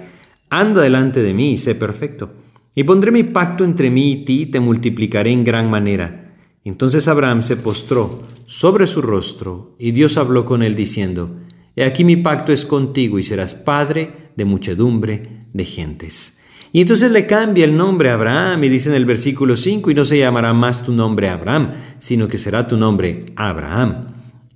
anda 0.50 0.82
delante 0.82 1.22
de 1.22 1.36
mí 1.36 1.52
y 1.52 1.58
sé 1.60 1.76
perfecto. 1.76 2.32
Y 2.74 2.84
pondré 2.84 3.12
mi 3.12 3.22
pacto 3.22 3.64
entre 3.64 3.92
mí 3.92 4.12
y 4.12 4.26
ti 4.26 4.42
y 4.42 4.46
te 4.48 4.60
multiplicaré 4.60 5.30
en 5.30 5.44
gran 5.44 5.70
manera. 5.70 6.34
Entonces 6.64 7.08
Abraham 7.08 7.44
se 7.44 7.58
postró 7.58 8.24
sobre 8.48 8.88
su 8.88 9.04
rostro 9.04 9.76
y 9.78 9.92
Dios 9.92 10.18
habló 10.18 10.46
con 10.46 10.64
él 10.64 10.74
diciendo, 10.74 11.42
He 11.76 11.84
aquí 11.84 12.04
mi 12.04 12.16
pacto 12.16 12.52
es 12.52 12.66
contigo 12.66 13.20
y 13.20 13.24
serás 13.24 13.54
padre 13.54 14.32
de 14.36 14.46
muchedumbre 14.46 15.46
de 15.54 15.66
gentes. 15.66 16.40
Y 16.72 16.82
entonces 16.82 17.12
le 17.12 17.28
cambia 17.28 17.66
el 17.66 17.78
nombre 17.78 18.10
Abraham 18.10 18.64
y 18.64 18.70
dice 18.70 18.90
en 18.90 18.96
el 18.96 19.06
versículo 19.06 19.58
5, 19.58 19.92
y 19.92 19.94
no 19.94 20.06
se 20.06 20.18
llamará 20.18 20.54
más 20.54 20.84
tu 20.84 20.92
nombre 20.92 21.30
Abraham, 21.30 21.74
sino 22.00 22.28
que 22.28 22.40
será 22.40 22.68
tu 22.68 22.78
nombre 22.78 23.28
Abraham. 23.36 24.13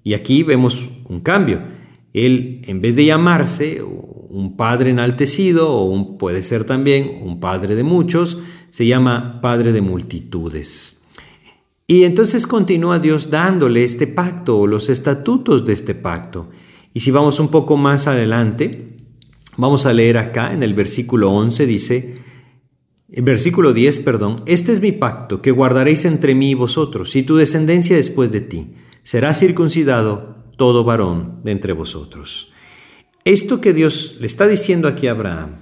Y 0.07 0.13
aquí 0.13 0.43
vemos 0.43 0.87
un 1.09 1.19
cambio. 1.19 1.61
Él, 2.13 2.61
en 2.65 2.79
vez 2.79 2.95
de 2.95 3.03
llamarse 3.03 3.81
un 3.81 4.55
padre 4.55 4.91
enaltecido, 4.91 5.69
o 5.73 6.17
puede 6.17 6.43
ser 6.43 6.63
también 6.63 7.19
un 7.21 7.41
padre 7.41 7.75
de 7.75 7.83
muchos, 7.83 8.41
se 8.69 8.87
llama 8.87 9.41
padre 9.41 9.73
de 9.73 9.81
multitudes. 9.81 11.01
Y 11.87 12.05
entonces 12.05 12.47
continúa 12.47 12.99
Dios 12.99 13.29
dándole 13.29 13.83
este 13.83 14.07
pacto 14.07 14.57
o 14.59 14.67
los 14.67 14.87
estatutos 14.87 15.65
de 15.65 15.73
este 15.73 15.93
pacto. 15.93 16.51
Y 16.93 17.01
si 17.01 17.11
vamos 17.11 17.41
un 17.41 17.49
poco 17.49 17.75
más 17.75 18.07
adelante, 18.07 18.97
Vamos 19.57 19.87
a 19.87 19.93
leer 19.93 20.19
acá 20.19 20.53
en 20.53 20.61
el 20.61 20.75
versículo 20.75 21.31
11, 21.31 21.65
dice, 21.65 22.19
el 23.11 23.23
versículo 23.23 23.73
10, 23.73 23.99
perdón, 23.99 24.43
este 24.45 24.71
es 24.71 24.81
mi 24.81 24.91
pacto 24.91 25.41
que 25.41 25.49
guardaréis 25.49 26.05
entre 26.05 26.35
mí 26.35 26.51
y 26.51 26.53
vosotros, 26.53 27.15
y 27.15 27.23
tu 27.23 27.37
descendencia 27.37 27.95
después 27.95 28.31
de 28.31 28.41
ti. 28.41 28.67
Será 29.07 29.33
circuncidado 29.33 30.35
todo 30.57 30.83
varón 30.83 31.39
de 31.45 31.53
entre 31.53 31.71
vosotros. 31.71 32.51
Esto 33.23 33.61
que 33.61 33.71
Dios 33.71 34.17
le 34.19 34.27
está 34.27 34.47
diciendo 34.47 34.89
aquí 34.89 35.07
a 35.07 35.11
Abraham, 35.11 35.61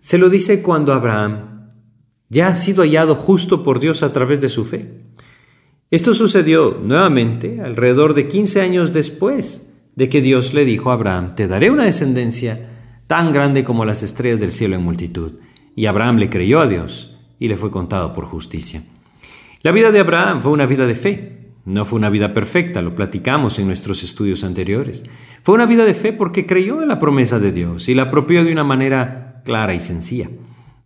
se 0.00 0.16
lo 0.16 0.30
dice 0.30 0.62
cuando 0.62 0.94
Abraham 0.94 1.72
ya 2.30 2.48
ha 2.48 2.56
sido 2.56 2.82
hallado 2.82 3.16
justo 3.16 3.62
por 3.62 3.80
Dios 3.80 4.02
a 4.02 4.14
través 4.14 4.40
de 4.40 4.48
su 4.48 4.64
fe. 4.64 5.02
Esto 5.90 6.14
sucedió 6.14 6.80
nuevamente 6.82 7.60
alrededor 7.60 8.14
de 8.14 8.28
15 8.28 8.62
años 8.62 8.94
después 8.94 9.70
de 9.94 10.08
que 10.08 10.22
Dios 10.22 10.54
le 10.54 10.64
dijo 10.64 10.90
a 10.90 10.94
Abraham, 10.94 11.34
te 11.34 11.48
daré 11.48 11.70
una 11.70 11.84
descendencia 11.84 13.02
tan 13.06 13.30
grande 13.30 13.62
como 13.62 13.84
las 13.84 14.02
estrellas 14.02 14.40
del 14.40 14.52
cielo 14.52 14.76
en 14.76 14.84
multitud. 14.84 15.32
Y 15.76 15.84
Abraham 15.84 16.16
le 16.16 16.30
creyó 16.30 16.60
a 16.60 16.66
Dios 16.66 17.14
y 17.38 17.48
le 17.48 17.58
fue 17.58 17.70
contado 17.70 18.14
por 18.14 18.24
justicia. 18.24 18.82
La 19.60 19.70
vida 19.70 19.92
de 19.92 20.00
Abraham 20.00 20.40
fue 20.40 20.52
una 20.52 20.64
vida 20.64 20.86
de 20.86 20.94
fe. 20.94 21.39
No 21.64 21.84
fue 21.84 21.98
una 21.98 22.10
vida 22.10 22.32
perfecta, 22.32 22.82
lo 22.82 22.94
platicamos 22.94 23.58
en 23.58 23.66
nuestros 23.66 24.02
estudios 24.02 24.44
anteriores. 24.44 25.04
Fue 25.42 25.54
una 25.54 25.66
vida 25.66 25.84
de 25.84 25.94
fe 25.94 26.12
porque 26.12 26.46
creyó 26.46 26.82
en 26.82 26.88
la 26.88 26.98
promesa 26.98 27.38
de 27.38 27.52
Dios 27.52 27.88
y 27.88 27.94
la 27.94 28.04
apropió 28.04 28.44
de 28.44 28.52
una 28.52 28.64
manera 28.64 29.42
clara 29.44 29.74
y 29.74 29.80
sencilla. 29.80 30.30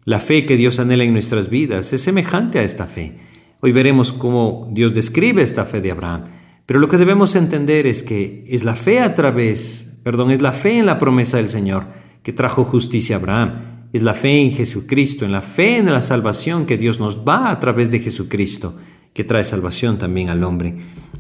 La 0.05 0.21
fe 0.21 0.45
que 0.45 0.57
Dios 0.57 0.81
anhela 0.81 1.05
en 1.05 1.13
nuestras 1.13 1.49
vidas 1.49 1.93
es 1.93 2.03
semejante 2.03 2.59
a 2.59 2.63
esta 2.63 2.87
fe. 2.87 3.19
Hoy 3.61 3.73
veremos 3.73 4.13
cómo 4.13 4.69
Dios 4.73 4.93
describe 4.93 5.43
esta 5.43 5.65
fe 5.65 5.81
de 5.81 5.93
Abraham. 5.93 6.25
Pero 6.67 6.81
lo 6.81 6.89
que 6.89 6.99
debemos 6.99 7.35
entender 7.37 7.87
es 7.87 8.03
que 8.03 8.45
es 8.49 8.65
la 8.65 8.75
fe 8.75 9.01
a 9.01 9.15
través, 9.15 10.01
perdón, 10.03 10.31
es 10.31 10.43
la 10.43 10.53
fe 10.53 10.79
en 10.79 10.87
la 10.87 10.99
promesa 10.99 11.39
del 11.39 11.49
Señor 11.49 11.87
que 12.23 12.33
trajo 12.33 12.65
justicia 12.65 13.17
a 13.17 13.19
Abraham. 13.19 13.89
Es 13.93 14.03
la 14.03 14.15
fe 14.15 14.41
en 14.41 14.51
Jesucristo, 14.51 15.25
en 15.25 15.33
la 15.33 15.41
fe 15.41 15.79
en 15.79 15.93
la 15.93 16.03
salvación 16.03 16.67
que 16.67 16.77
Dios 16.77 16.99
nos 16.99 17.21
va 17.27 17.51
a 17.51 17.61
través 17.61 17.91
de 17.91 18.01
Jesucristo, 18.01 18.77
que 19.15 19.25
trae 19.25 19.45
salvación 19.45 19.97
también 19.99 20.29
al 20.29 20.45
hombre. 20.45 20.75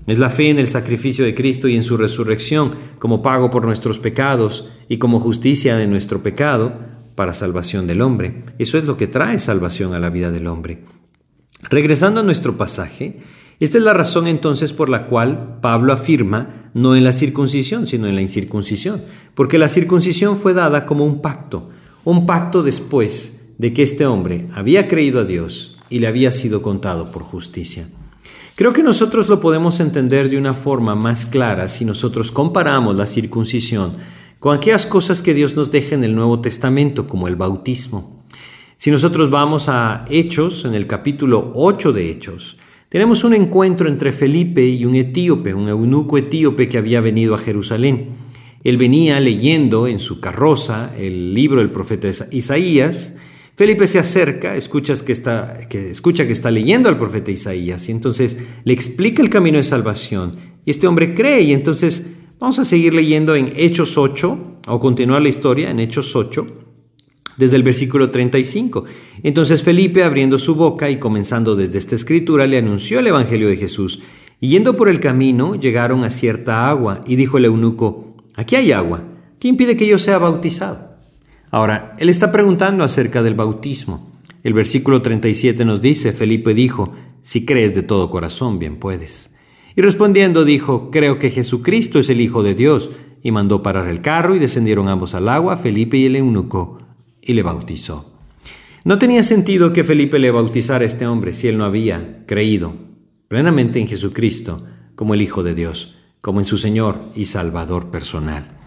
Es 0.07 0.19
la 0.19 0.29
fe 0.29 0.51
en 0.51 0.59
el 0.59 0.67
sacrificio 0.67 1.25
de 1.25 1.35
Cristo 1.35 1.69
y 1.69 1.77
en 1.77 1.83
su 1.83 1.97
resurrección 1.97 2.75
como 2.99 3.23
pago 3.23 3.51
por 3.51 3.65
nuestros 3.65 3.99
pecados 3.99 4.69
y 4.89 4.99
como 4.99 5.21
justicia 5.21 5.77
de 5.77 5.87
nuestro 5.87 6.23
pecado 6.23 6.75
para 7.15 7.33
salvación 7.33 7.87
del 7.87 8.03
hombre. 8.03 8.43
Eso 8.59 8.77
es 8.77 8.85
lo 8.85 8.97
que 8.99 9.07
trae 9.07 9.39
salvación 9.39 9.95
a 9.95 10.01
la 10.01 10.11
vida 10.11 10.31
del 10.31 10.49
hombre. 10.49 10.85
Regresando 11.71 12.21
a 12.21 12.25
nuestro 12.25 12.59
pasaje, 12.59 13.23
esta 13.61 13.79
es 13.79 13.85
la 13.85 13.95
razón 13.95 14.27
entonces 14.27 14.73
por 14.73 14.89
la 14.89 15.07
cual 15.07 15.59
Pablo 15.63 15.93
afirma 15.93 16.71
no 16.75 16.97
en 16.97 17.05
la 17.05 17.13
circuncisión, 17.13 17.87
sino 17.87 18.09
en 18.09 18.17
la 18.17 18.23
incircuncisión, 18.23 19.05
porque 19.35 19.59
la 19.59 19.69
circuncisión 19.69 20.37
fue 20.37 20.53
dada 20.53 20.85
como 20.85 21.05
un 21.05 21.23
pacto, 21.23 21.71
un 22.03 22.27
pacto 22.27 22.65
después 22.65 23.53
de 23.57 23.73
que 23.73 23.85
este 23.85 24.05
hombre 24.05 24.49
había 24.53 24.89
creído 24.89 25.21
a 25.21 25.25
Dios 25.25 25.74
y 25.91 25.99
le 25.99 26.07
había 26.07 26.33
sido 26.33 26.63
contado 26.63 27.11
por 27.11 27.23
justicia. 27.23 27.89
Creo 28.57 28.73
que 28.73 28.83
nosotros 28.83 29.29
lo 29.29 29.41
podemos 29.41 29.81
entender 29.81 30.31
de 30.31 30.39
una 30.39 30.55
forma 30.55 30.95
más 30.95 31.27
clara 31.27 31.69
si 31.69 31.85
nosotros 31.85 32.31
comparamos 32.31 32.95
la 32.97 33.07
circuncisión 33.07 33.95
con 34.39 34.55
aquellas 34.55 34.85
cosas 34.87 35.23
que 35.23 35.35
Dios 35.35 35.57
nos 35.57 35.71
deja 35.71 35.95
en 35.95 36.05
el 36.05 36.15
Nuevo 36.15 36.41
Testamento, 36.41 37.09
como 37.09 37.29
el 37.29 37.35
bautismo. 37.35 38.23
Si 38.77 38.91
nosotros 38.91 39.31
vamos 39.31 39.71
a 39.71 40.05
Hechos, 40.11 40.67
en 40.67 40.75
el 40.75 40.87
capítulo 40.87 41.53
8 41.55 41.95
de 41.95 42.11
Hechos, 42.11 42.59
tenemos 42.91 43.25
un 43.25 43.35
encuentro 43.35 43.89
entre 43.89 44.13
Felipe 44.13 44.65
y 44.65 44.85
un 44.85 44.95
etíope, 44.95 45.55
un 45.55 45.69
eunuco 45.69 46.19
etíope 46.19 46.69
que 46.69 46.79
había 46.79 47.01
venido 47.01 47.35
a 47.35 47.39
Jerusalén. 47.39 48.11
Él 48.63 48.77
venía 48.77 49.19
leyendo 49.19 49.89
en 49.89 49.99
su 49.99 50.21
carroza 50.21 50.93
el 50.97 51.35
libro 51.35 51.61
del 51.61 51.71
profeta 51.71 52.09
Isaías. 52.31 53.17
Felipe 53.57 53.87
se 53.87 54.01
acerca, 54.01 54.57
escuchas 54.57 55.03
que 55.03 55.13
está, 55.13 55.61
que 55.69 55.91
escucha 55.91 56.27
que 56.27 56.33
está 56.33 56.51
leyendo 56.51 56.89
al 56.89 56.99
profeta 56.99 57.31
Isaías 57.31 57.89
y 57.89 57.93
entonces 57.93 58.37
le 58.65 58.73
explica 58.73 59.23
el 59.23 59.31
camino 59.31 59.59
de 59.59 59.63
salvación. 59.63 60.33
Y 60.65 60.73
este 60.73 60.89
hombre 60.89 61.15
cree 61.15 61.43
y 61.43 61.53
entonces 61.53 62.15
vamos 62.41 62.59
a 62.59 62.65
seguir 62.65 62.95
leyendo 62.95 63.37
en 63.37 63.53
Hechos 63.55 63.97
8 63.97 64.61
o 64.67 64.81
continuar 64.81 65.23
la 65.23 65.29
historia 65.29 65.71
en 65.71 65.79
Hechos 65.79 66.17
8 66.17 66.47
desde 67.37 67.57
el 67.57 67.63
versículo 67.63 68.11
35. 68.11 68.87
Entonces 69.23 69.63
Felipe, 69.63 70.03
abriendo 70.03 70.41
su 70.41 70.57
boca 70.57 70.91
y 70.91 70.99
comenzando 70.99 71.55
desde 71.55 71.79
esta 71.79 71.95
escritura, 71.95 72.49
le 72.49 72.59
anunció 72.59 72.99
el 72.99 73.07
Evangelio 73.07 73.49
de 73.49 73.57
Jesús. 73.57 74.03
Y 74.41 74.49
yendo 74.49 74.75
por 74.75 74.89
el 74.89 74.99
camino, 74.99 75.55
llegaron 75.55 76.03
a 76.03 76.11
cierta 76.11 76.69
agua, 76.69 77.03
y 77.07 77.15
dijo 77.15 77.39
el 77.39 77.45
eunuco, 77.45 78.17
aquí 78.35 78.57
hay 78.57 78.73
agua, 78.73 79.05
¿qué 79.39 79.47
impide 79.49 79.77
que 79.77 79.87
yo 79.87 79.99
sea 79.99 80.19
bautizado? 80.19 80.94
Ahora, 81.55 81.95
él 81.99 82.09
está 82.09 82.33
preguntando 82.33 82.83
acerca 82.83 83.23
del 83.23 83.35
bautismo. 83.35 84.11
El 84.43 84.55
versículo 84.55 85.03
37 85.03 85.65
nos 85.65 85.81
dice, 85.81 86.13
Felipe 86.13 86.53
dijo, 86.53 86.93
si 87.23 87.47
crees 87.47 87.77
de 87.77 87.85
todo 87.85 88.11
corazón, 88.11 88.59
bien 88.59 88.81
puedes. 88.81 89.37
Y 89.77 89.81
respondiendo 89.81 90.45
dijo, 90.45 90.91
creo 90.91 91.21
que 91.21 91.31
Jesucristo 91.31 92.01
es 92.01 92.11
el 92.11 92.21
Hijo 92.21 92.43
de 92.43 92.57
Dios, 92.57 92.91
y 93.23 93.31
mandó 93.31 93.63
parar 93.63 93.87
el 93.87 94.01
carro 94.01 94.35
y 94.35 94.41
descendieron 94.41 94.89
ambos 94.89 95.15
al 95.15 95.29
agua, 95.29 95.57
Felipe 95.57 95.97
y 95.97 96.07
el 96.07 96.17
eunuco 96.17 96.79
y 97.23 97.35
le 97.35 97.45
bautizó. 97.45 98.19
No 98.85 98.99
tenía 98.99 99.23
sentido 99.23 99.73
que 99.73 99.85
Felipe 99.85 100.19
le 100.19 100.33
bautizara 100.33 100.83
a 100.83 100.89
este 100.89 101.07
hombre 101.07 101.35
si 101.35 101.47
él 101.47 101.57
no 101.57 101.67
había 101.67 102.25
creído 102.27 102.75
plenamente 103.29 103.79
en 103.79 103.87
Jesucristo 103.87 104.65
como 104.97 105.15
el 105.15 105.23
Hijo 105.23 105.45
de 105.45 105.55
Dios, 105.55 105.95
como 106.21 106.41
en 106.41 106.47
su 106.47 106.59
Señor 106.59 106.99
y 107.15 107.27
Salvador 107.27 107.93
personal. 107.93 108.64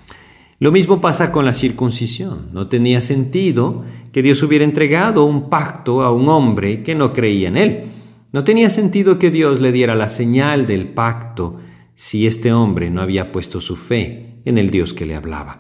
Lo 0.60 0.72
mismo 0.72 1.00
pasa 1.02 1.32
con 1.32 1.46
la 1.46 1.54
circuncisión. 1.54 2.50
No 2.52 2.68
tenía 2.68 3.00
sentido 3.02 3.84
que 4.12 4.24
Dios 4.24 4.42
hubiera 4.42 4.66
entregado 4.66 5.26
un 5.26 5.50
pacto 5.50 6.02
a 6.02 6.12
un 6.12 6.30
hombre 6.30 6.82
que 6.82 6.96
no 6.96 7.14
creía 7.14 7.48
en 7.50 7.58
él. 7.58 7.84
No 8.32 8.44
tenía 8.44 8.70
sentido 8.70 9.20
que 9.20 9.30
Dios 9.30 9.62
le 9.62 9.72
diera 9.72 9.94
la 9.94 10.10
señal 10.10 10.66
del 10.66 10.90
pacto 10.90 11.58
si 11.94 12.26
este 12.26 12.54
hombre 12.54 12.90
no 12.90 13.02
había 13.02 13.32
puesto 13.32 13.62
su 13.62 13.76
fe 13.76 14.42
en 14.46 14.58
el 14.58 14.72
Dios 14.72 14.94
que 14.94 15.06
le 15.06 15.16
hablaba. 15.16 15.60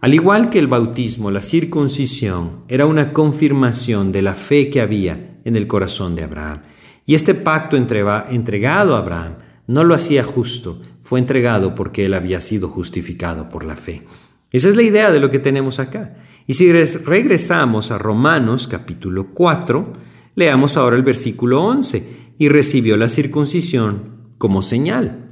Al 0.00 0.14
igual 0.14 0.50
que 0.50 0.58
el 0.58 0.66
bautismo, 0.66 1.30
la 1.30 1.42
circuncisión 1.42 2.64
era 2.68 2.86
una 2.86 3.12
confirmación 3.12 4.12
de 4.12 4.22
la 4.22 4.34
fe 4.34 4.70
que 4.70 4.80
había 4.80 5.40
en 5.44 5.56
el 5.56 5.66
corazón 5.66 6.14
de 6.14 6.24
Abraham. 6.24 6.62
Y 7.06 7.14
este 7.14 7.34
pacto 7.34 7.76
entregado 7.76 8.94
a 8.94 8.98
Abraham 8.98 9.34
no 9.66 9.84
lo 9.84 9.94
hacía 9.94 10.24
justo, 10.24 10.80
fue 11.00 11.18
entregado 11.18 11.74
porque 11.74 12.04
él 12.04 12.14
había 12.14 12.40
sido 12.40 12.68
justificado 12.68 13.48
por 13.48 13.64
la 13.64 13.76
fe. 13.76 14.02
Esa 14.50 14.68
es 14.68 14.76
la 14.76 14.82
idea 14.82 15.10
de 15.10 15.20
lo 15.20 15.30
que 15.30 15.38
tenemos 15.38 15.78
acá. 15.78 16.16
Y 16.46 16.54
si 16.54 16.70
regresamos 16.72 17.90
a 17.90 17.98
Romanos 17.98 18.68
capítulo 18.68 19.28
4, 19.32 19.92
leamos 20.34 20.76
ahora 20.76 20.96
el 20.96 21.02
versículo 21.02 21.62
11, 21.62 22.22
y 22.38 22.48
recibió 22.48 22.96
la 22.96 23.08
circuncisión 23.08 24.34
como 24.38 24.62
señal 24.62 25.22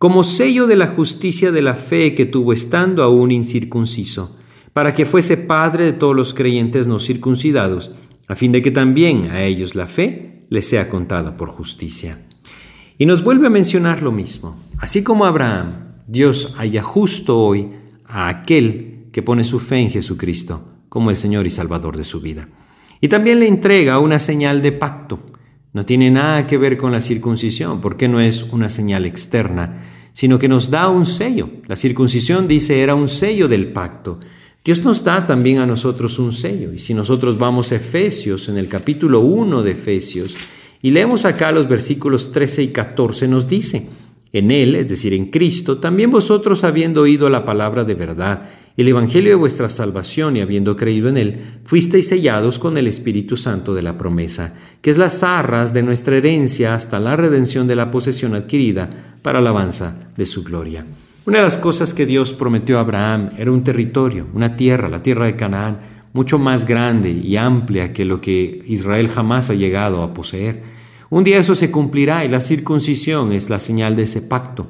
como 0.00 0.24
sello 0.24 0.66
de 0.66 0.76
la 0.76 0.86
justicia 0.86 1.52
de 1.52 1.60
la 1.60 1.74
fe 1.74 2.14
que 2.14 2.24
tuvo 2.24 2.54
estando 2.54 3.02
aún 3.02 3.30
incircunciso, 3.30 4.34
para 4.72 4.94
que 4.94 5.04
fuese 5.04 5.36
Padre 5.36 5.84
de 5.84 5.92
todos 5.92 6.16
los 6.16 6.32
creyentes 6.32 6.86
no 6.86 6.98
circuncidados, 6.98 7.94
a 8.26 8.34
fin 8.34 8.50
de 8.50 8.62
que 8.62 8.70
también 8.70 9.26
a 9.30 9.42
ellos 9.42 9.74
la 9.74 9.86
fe 9.86 10.46
les 10.48 10.66
sea 10.66 10.88
contada 10.88 11.36
por 11.36 11.50
justicia. 11.50 12.29
Y 13.00 13.06
nos 13.06 13.24
vuelve 13.24 13.46
a 13.46 13.50
mencionar 13.50 14.02
lo 14.02 14.12
mismo. 14.12 14.62
Así 14.76 15.02
como 15.02 15.24
Abraham, 15.24 15.94
Dios 16.06 16.54
haya 16.58 16.82
justo 16.82 17.38
hoy 17.38 17.70
a 18.06 18.28
aquel 18.28 19.06
que 19.10 19.22
pone 19.22 19.42
su 19.42 19.58
fe 19.58 19.78
en 19.78 19.88
Jesucristo 19.88 20.68
como 20.90 21.08
el 21.08 21.16
Señor 21.16 21.46
y 21.46 21.50
Salvador 21.50 21.96
de 21.96 22.04
su 22.04 22.20
vida. 22.20 22.46
Y 23.00 23.08
también 23.08 23.40
le 23.40 23.48
entrega 23.48 23.98
una 24.00 24.18
señal 24.18 24.60
de 24.60 24.72
pacto. 24.72 25.18
No 25.72 25.86
tiene 25.86 26.10
nada 26.10 26.46
que 26.46 26.58
ver 26.58 26.76
con 26.76 26.92
la 26.92 27.00
circuncisión, 27.00 27.80
porque 27.80 28.06
no 28.06 28.20
es 28.20 28.42
una 28.52 28.68
señal 28.68 29.06
externa, 29.06 29.82
sino 30.12 30.38
que 30.38 30.48
nos 30.48 30.68
da 30.68 30.90
un 30.90 31.06
sello. 31.06 31.48
La 31.68 31.76
circuncisión, 31.76 32.46
dice, 32.46 32.82
era 32.82 32.94
un 32.94 33.08
sello 33.08 33.48
del 33.48 33.72
pacto. 33.72 34.20
Dios 34.62 34.84
nos 34.84 35.02
da 35.02 35.26
también 35.26 35.60
a 35.60 35.64
nosotros 35.64 36.18
un 36.18 36.34
sello. 36.34 36.70
Y 36.74 36.78
si 36.78 36.92
nosotros 36.92 37.38
vamos 37.38 37.72
a 37.72 37.76
Efesios, 37.76 38.50
en 38.50 38.58
el 38.58 38.68
capítulo 38.68 39.20
1 39.20 39.62
de 39.62 39.70
Efesios, 39.70 40.36
y 40.82 40.90
leemos 40.90 41.24
acá 41.24 41.52
los 41.52 41.68
versículos 41.68 42.32
13 42.32 42.62
y 42.62 42.68
14, 42.68 43.28
nos 43.28 43.48
dice, 43.48 43.88
en 44.32 44.50
Él, 44.50 44.76
es 44.76 44.88
decir, 44.88 45.12
en 45.12 45.30
Cristo, 45.30 45.78
también 45.78 46.10
vosotros 46.10 46.64
habiendo 46.64 47.02
oído 47.02 47.28
la 47.28 47.44
palabra 47.44 47.84
de 47.84 47.94
verdad, 47.94 48.48
el 48.76 48.88
Evangelio 48.88 49.30
de 49.30 49.36
vuestra 49.36 49.68
salvación 49.68 50.36
y 50.36 50.40
habiendo 50.40 50.76
creído 50.76 51.08
en 51.08 51.16
Él, 51.16 51.40
fuisteis 51.64 52.08
sellados 52.08 52.58
con 52.58 52.76
el 52.76 52.86
Espíritu 52.86 53.36
Santo 53.36 53.74
de 53.74 53.82
la 53.82 53.98
promesa, 53.98 54.54
que 54.80 54.90
es 54.90 54.96
las 54.96 55.22
arras 55.22 55.74
de 55.74 55.82
nuestra 55.82 56.16
herencia 56.16 56.74
hasta 56.74 57.00
la 57.00 57.16
redención 57.16 57.66
de 57.66 57.76
la 57.76 57.90
posesión 57.90 58.34
adquirida 58.34 59.16
para 59.20 59.40
alabanza 59.40 60.12
de 60.16 60.24
su 60.24 60.44
gloria. 60.44 60.86
Una 61.26 61.38
de 61.38 61.44
las 61.44 61.58
cosas 61.58 61.92
que 61.92 62.06
Dios 62.06 62.32
prometió 62.32 62.78
a 62.78 62.80
Abraham 62.80 63.30
era 63.36 63.52
un 63.52 63.62
territorio, 63.62 64.28
una 64.32 64.56
tierra, 64.56 64.88
la 64.88 65.02
tierra 65.02 65.26
de 65.26 65.36
Canaán, 65.36 65.78
mucho 66.12 66.38
más 66.38 66.66
grande 66.66 67.10
y 67.10 67.36
amplia 67.36 67.92
que 67.92 68.04
lo 68.04 68.20
que 68.20 68.62
Israel 68.66 69.08
jamás 69.08 69.50
ha 69.50 69.54
llegado 69.54 70.02
a 70.02 70.12
poseer. 70.12 70.62
Un 71.08 71.24
día 71.24 71.38
eso 71.38 71.54
se 71.54 71.70
cumplirá 71.70 72.24
y 72.24 72.28
la 72.28 72.40
circuncisión 72.40 73.32
es 73.32 73.50
la 73.50 73.60
señal 73.60 73.96
de 73.96 74.04
ese 74.04 74.22
pacto. 74.22 74.66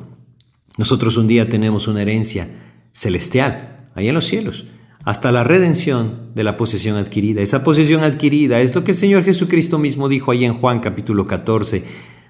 Nosotros 0.76 1.16
un 1.16 1.26
día 1.26 1.48
tenemos 1.48 1.88
una 1.88 2.02
herencia 2.02 2.48
celestial, 2.92 3.90
ahí 3.94 4.08
en 4.08 4.14
los 4.14 4.26
cielos, 4.26 4.64
hasta 5.04 5.32
la 5.32 5.44
redención 5.44 6.30
de 6.34 6.44
la 6.44 6.56
posesión 6.56 6.96
adquirida. 6.96 7.40
Esa 7.40 7.64
posesión 7.64 8.04
adquirida 8.04 8.60
es 8.60 8.74
lo 8.74 8.84
que 8.84 8.92
el 8.92 8.96
Señor 8.96 9.24
Jesucristo 9.24 9.78
mismo 9.78 10.08
dijo 10.08 10.30
ahí 10.30 10.44
en 10.44 10.54
Juan 10.54 10.80
capítulo 10.80 11.26
14. 11.26 11.84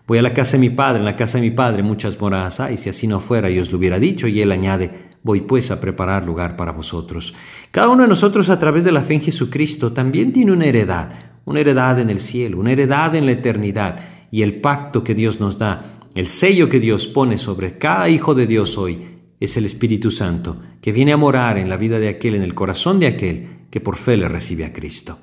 Voy 0.06 0.18
a 0.18 0.22
la 0.22 0.34
casa 0.34 0.52
de 0.52 0.60
mi 0.60 0.70
padre, 0.70 0.98
en 0.98 1.04
la 1.04 1.16
casa 1.16 1.38
de 1.38 1.42
mi 1.42 1.50
padre 1.52 1.82
muchas 1.82 2.20
moradas 2.20 2.58
hay, 2.58 2.76
si 2.76 2.88
así 2.88 3.06
no 3.06 3.20
fuera 3.20 3.50
yo 3.50 3.62
os 3.62 3.70
lo 3.70 3.78
hubiera 3.78 3.98
dicho. 3.98 4.26
Y 4.26 4.40
él 4.40 4.50
añade, 4.50 5.09
voy 5.22 5.42
pues 5.42 5.70
a 5.70 5.80
preparar 5.80 6.24
lugar 6.24 6.56
para 6.56 6.72
vosotros. 6.72 7.34
Cada 7.70 7.88
uno 7.88 8.02
de 8.02 8.08
nosotros 8.08 8.48
a 8.50 8.58
través 8.58 8.84
de 8.84 8.92
la 8.92 9.02
fe 9.02 9.14
en 9.14 9.20
Jesucristo 9.20 9.92
también 9.92 10.32
tiene 10.32 10.52
una 10.52 10.66
heredad 10.66 11.30
una 11.44 11.60
heredad 11.60 11.98
en 11.98 12.10
el 12.10 12.20
cielo, 12.20 12.58
una 12.58 12.72
heredad 12.72 13.14
en 13.14 13.26
la 13.26 13.32
eternidad 13.32 13.98
y 14.30 14.42
el 14.42 14.60
pacto 14.60 15.02
que 15.02 15.14
Dios 15.14 15.40
nos 15.40 15.58
da, 15.58 16.00
el 16.14 16.26
sello 16.26 16.68
que 16.68 16.80
Dios 16.80 17.06
pone 17.06 17.38
sobre 17.38 17.78
cada 17.78 18.08
hijo 18.08 18.34
de 18.34 18.46
Dios 18.46 18.78
hoy 18.78 19.00
es 19.40 19.56
el 19.56 19.64
Espíritu 19.64 20.10
Santo 20.10 20.60
que 20.80 20.92
viene 20.92 21.12
a 21.12 21.16
morar 21.16 21.58
en 21.58 21.68
la 21.68 21.76
vida 21.76 21.98
de 21.98 22.08
aquel, 22.08 22.34
en 22.34 22.42
el 22.42 22.54
corazón 22.54 23.00
de 23.00 23.06
aquel 23.06 23.66
que 23.70 23.80
por 23.80 23.96
fe 23.96 24.16
le 24.16 24.28
recibe 24.28 24.64
a 24.64 24.72
Cristo. 24.72 25.18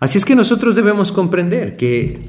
Así 0.00 0.18
es 0.18 0.24
que 0.24 0.36
nosotros 0.36 0.74
debemos 0.74 1.12
comprender 1.12 1.76
que 1.76 2.20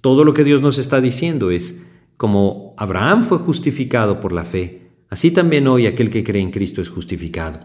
todo 0.00 0.24
lo 0.24 0.34
que 0.34 0.44
Dios 0.44 0.60
nos 0.60 0.78
está 0.78 1.00
diciendo 1.00 1.50
es 1.50 1.82
como 2.16 2.74
Abraham 2.76 3.22
fue 3.22 3.38
justificado 3.38 4.20
por 4.20 4.32
la 4.32 4.44
fe, 4.44 4.79
así 5.10 5.30
también 5.30 5.68
hoy 5.68 5.86
aquel 5.86 6.08
que 6.08 6.24
cree 6.24 6.42
en 6.42 6.50
Cristo 6.50 6.80
es 6.80 6.88
justificado. 6.88 7.60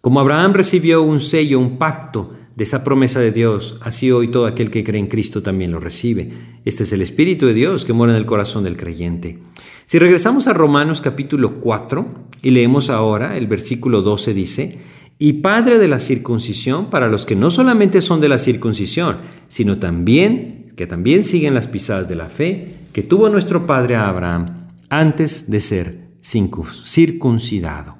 Como 0.00 0.20
Abraham 0.20 0.52
recibió 0.52 1.02
un 1.02 1.20
sello, 1.20 1.58
un 1.58 1.78
pacto 1.78 2.34
de 2.54 2.64
esa 2.64 2.84
promesa 2.84 3.20
de 3.20 3.32
Dios, 3.32 3.78
así 3.80 4.10
hoy 4.10 4.28
todo 4.28 4.46
aquel 4.46 4.70
que 4.70 4.84
cree 4.84 5.00
en 5.00 5.06
Cristo 5.06 5.42
también 5.42 5.72
lo 5.72 5.80
recibe. 5.80 6.30
Este 6.64 6.82
es 6.82 6.92
el 6.92 7.02
Espíritu 7.02 7.46
de 7.46 7.54
Dios 7.54 7.84
que 7.84 7.92
mora 7.92 8.12
en 8.12 8.18
el 8.18 8.26
corazón 8.26 8.64
del 8.64 8.76
creyente. 8.76 9.38
Si 9.86 9.98
regresamos 9.98 10.48
a 10.48 10.52
Romanos 10.52 11.00
capítulo 11.00 11.60
4 11.60 12.06
y 12.42 12.50
leemos 12.50 12.90
ahora 12.90 13.36
el 13.36 13.46
versículo 13.46 14.02
12 14.02 14.34
dice, 14.34 14.78
y 15.18 15.34
padre 15.34 15.78
de 15.78 15.88
la 15.88 16.00
circuncisión 16.00 16.90
para 16.90 17.08
los 17.08 17.26
que 17.26 17.36
no 17.36 17.50
solamente 17.50 18.00
son 18.00 18.20
de 18.20 18.28
la 18.28 18.38
circuncisión, 18.38 19.18
sino 19.48 19.78
también 19.78 20.72
que 20.76 20.86
también 20.86 21.24
siguen 21.24 21.54
las 21.54 21.66
pisadas 21.66 22.08
de 22.08 22.14
la 22.14 22.28
fe 22.28 22.74
que 22.92 23.02
tuvo 23.02 23.28
nuestro 23.28 23.66
padre 23.66 23.96
Abraham 23.96 24.68
antes 24.90 25.50
de 25.50 25.60
ser 25.60 26.07
circuncidado. 26.28 27.96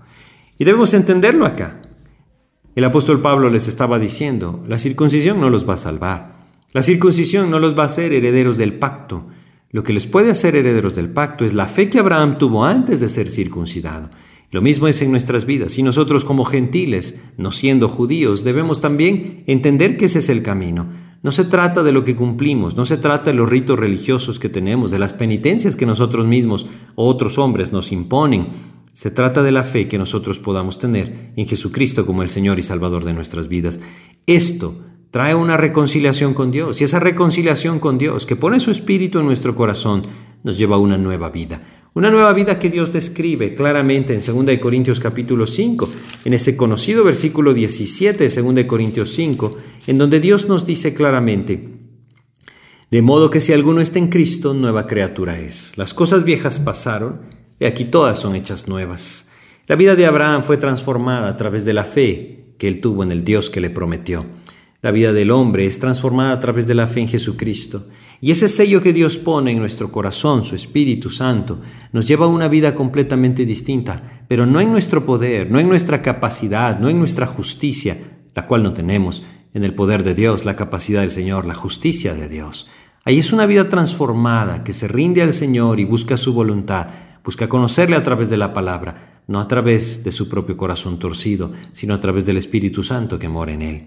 Y 0.58 0.64
debemos 0.64 0.92
entenderlo 0.94 1.46
acá. 1.46 1.82
El 2.74 2.84
apóstol 2.84 3.20
Pablo 3.20 3.48
les 3.48 3.68
estaba 3.68 3.98
diciendo, 3.98 4.64
la 4.68 4.78
circuncisión 4.78 5.40
no 5.40 5.50
los 5.50 5.68
va 5.68 5.74
a 5.74 5.78
salvar. 5.78 6.38
La 6.72 6.82
circuncisión 6.82 7.50
no 7.50 7.58
los 7.58 7.76
va 7.76 7.84
a 7.84 7.86
hacer 7.86 8.12
herederos 8.12 8.58
del 8.58 8.74
pacto. 8.74 9.26
Lo 9.70 9.82
que 9.82 9.92
les 9.92 10.06
puede 10.06 10.30
hacer 10.30 10.54
herederos 10.56 10.94
del 10.94 11.10
pacto 11.10 11.44
es 11.44 11.54
la 11.54 11.66
fe 11.66 11.88
que 11.88 11.98
Abraham 11.98 12.38
tuvo 12.38 12.64
antes 12.64 13.00
de 13.00 13.08
ser 13.08 13.30
circuncidado. 13.30 14.10
Lo 14.50 14.62
mismo 14.62 14.88
es 14.88 15.02
en 15.02 15.10
nuestras 15.10 15.44
vidas. 15.44 15.78
Y 15.78 15.82
nosotros 15.82 16.24
como 16.24 16.44
gentiles, 16.44 17.22
no 17.36 17.52
siendo 17.52 17.88
judíos, 17.88 18.44
debemos 18.44 18.80
también 18.80 19.44
entender 19.46 19.96
que 19.96 20.06
ese 20.06 20.20
es 20.20 20.28
el 20.28 20.42
camino. 20.42 21.07
No 21.22 21.32
se 21.32 21.44
trata 21.44 21.82
de 21.82 21.92
lo 21.92 22.04
que 22.04 22.14
cumplimos, 22.14 22.76
no 22.76 22.84
se 22.84 22.96
trata 22.96 23.30
de 23.30 23.36
los 23.36 23.48
ritos 23.48 23.78
religiosos 23.78 24.38
que 24.38 24.48
tenemos, 24.48 24.90
de 24.90 25.00
las 25.00 25.14
penitencias 25.14 25.74
que 25.74 25.86
nosotros 25.86 26.26
mismos 26.26 26.66
o 26.94 27.08
otros 27.08 27.38
hombres 27.38 27.72
nos 27.72 27.90
imponen. 27.90 28.48
Se 28.92 29.10
trata 29.10 29.42
de 29.42 29.52
la 29.52 29.64
fe 29.64 29.88
que 29.88 29.98
nosotros 29.98 30.38
podamos 30.38 30.78
tener 30.78 31.32
en 31.34 31.46
Jesucristo 31.46 32.06
como 32.06 32.22
el 32.22 32.28
Señor 32.28 32.58
y 32.58 32.62
Salvador 32.62 33.04
de 33.04 33.14
nuestras 33.14 33.48
vidas. 33.48 33.80
Esto 34.26 34.76
trae 35.10 35.34
una 35.34 35.56
reconciliación 35.56 36.34
con 36.34 36.50
Dios 36.50 36.80
y 36.80 36.84
esa 36.84 37.00
reconciliación 37.00 37.80
con 37.80 37.98
Dios 37.98 38.24
que 38.24 38.36
pone 38.36 38.60
su 38.60 38.70
espíritu 38.70 39.18
en 39.18 39.26
nuestro 39.26 39.56
corazón 39.56 40.02
nos 40.44 40.56
lleva 40.56 40.76
a 40.76 40.80
una 40.80 40.98
nueva 40.98 41.30
vida. 41.30 41.77
Una 41.98 42.12
nueva 42.12 42.32
vida 42.32 42.60
que 42.60 42.70
Dios 42.70 42.92
describe 42.92 43.54
claramente 43.54 44.14
en 44.14 44.20
2 44.24 44.58
Corintios 44.58 45.00
capítulo 45.00 45.48
5, 45.48 45.90
en 46.26 46.32
ese 46.32 46.56
conocido 46.56 47.02
versículo 47.02 47.52
17 47.52 48.28
de 48.28 48.40
2 48.40 48.64
Corintios 48.66 49.12
5, 49.14 49.58
en 49.88 49.98
donde 49.98 50.20
Dios 50.20 50.46
nos 50.46 50.64
dice 50.64 50.94
claramente, 50.94 51.70
de 52.88 53.02
modo 53.02 53.30
que 53.30 53.40
si 53.40 53.52
alguno 53.52 53.80
está 53.80 53.98
en 53.98 54.10
Cristo, 54.10 54.54
nueva 54.54 54.86
criatura 54.86 55.40
es. 55.40 55.72
Las 55.74 55.92
cosas 55.92 56.22
viejas 56.22 56.60
pasaron, 56.60 57.22
y 57.58 57.64
aquí 57.64 57.86
todas 57.86 58.16
son 58.16 58.36
hechas 58.36 58.68
nuevas. 58.68 59.28
La 59.66 59.74
vida 59.74 59.96
de 59.96 60.06
Abraham 60.06 60.44
fue 60.44 60.56
transformada 60.56 61.26
a 61.26 61.36
través 61.36 61.64
de 61.64 61.72
la 61.72 61.82
fe 61.82 62.54
que 62.58 62.68
él 62.68 62.80
tuvo 62.80 63.02
en 63.02 63.10
el 63.10 63.24
Dios 63.24 63.50
que 63.50 63.60
le 63.60 63.70
prometió. 63.70 64.24
La 64.82 64.92
vida 64.92 65.12
del 65.12 65.32
hombre 65.32 65.66
es 65.66 65.80
transformada 65.80 66.30
a 66.30 66.38
través 66.38 66.68
de 66.68 66.74
la 66.74 66.86
fe 66.86 67.00
en 67.00 67.08
Jesucristo. 67.08 67.88
Y 68.20 68.30
ese 68.30 68.48
sello 68.48 68.82
que 68.82 68.92
Dios 68.92 69.16
pone 69.16 69.52
en 69.52 69.58
nuestro 69.58 69.92
corazón, 69.92 70.44
su 70.44 70.54
Espíritu 70.54 71.10
Santo, 71.10 71.60
nos 71.92 72.06
lleva 72.06 72.26
a 72.26 72.28
una 72.28 72.48
vida 72.48 72.74
completamente 72.74 73.44
distinta, 73.44 74.24
pero 74.28 74.44
no 74.44 74.60
en 74.60 74.72
nuestro 74.72 75.06
poder, 75.06 75.50
no 75.50 75.60
en 75.60 75.68
nuestra 75.68 76.02
capacidad, 76.02 76.78
no 76.80 76.88
en 76.88 76.98
nuestra 76.98 77.26
justicia, 77.26 77.96
la 78.34 78.46
cual 78.46 78.62
no 78.62 78.72
tenemos, 78.72 79.22
en 79.54 79.64
el 79.64 79.74
poder 79.74 80.02
de 80.02 80.14
Dios, 80.14 80.44
la 80.44 80.56
capacidad 80.56 81.02
del 81.02 81.10
Señor, 81.12 81.46
la 81.46 81.54
justicia 81.54 82.14
de 82.14 82.28
Dios. 82.28 82.68
Ahí 83.04 83.18
es 83.18 83.32
una 83.32 83.46
vida 83.46 83.68
transformada 83.68 84.64
que 84.64 84.72
se 84.72 84.88
rinde 84.88 85.22
al 85.22 85.32
Señor 85.32 85.80
y 85.80 85.84
busca 85.84 86.16
su 86.16 86.34
voluntad, 86.34 86.88
Busca 87.28 87.46
conocerle 87.46 87.94
a 87.94 88.02
través 88.02 88.30
de 88.30 88.38
la 88.38 88.54
palabra, 88.54 89.20
no 89.26 89.38
a 89.38 89.46
través 89.46 90.02
de 90.02 90.12
su 90.12 90.30
propio 90.30 90.56
corazón 90.56 90.98
torcido, 90.98 91.52
sino 91.74 91.92
a 91.92 92.00
través 92.00 92.24
del 92.24 92.38
Espíritu 92.38 92.82
Santo 92.82 93.18
que 93.18 93.28
mora 93.28 93.52
en 93.52 93.60
él. 93.60 93.86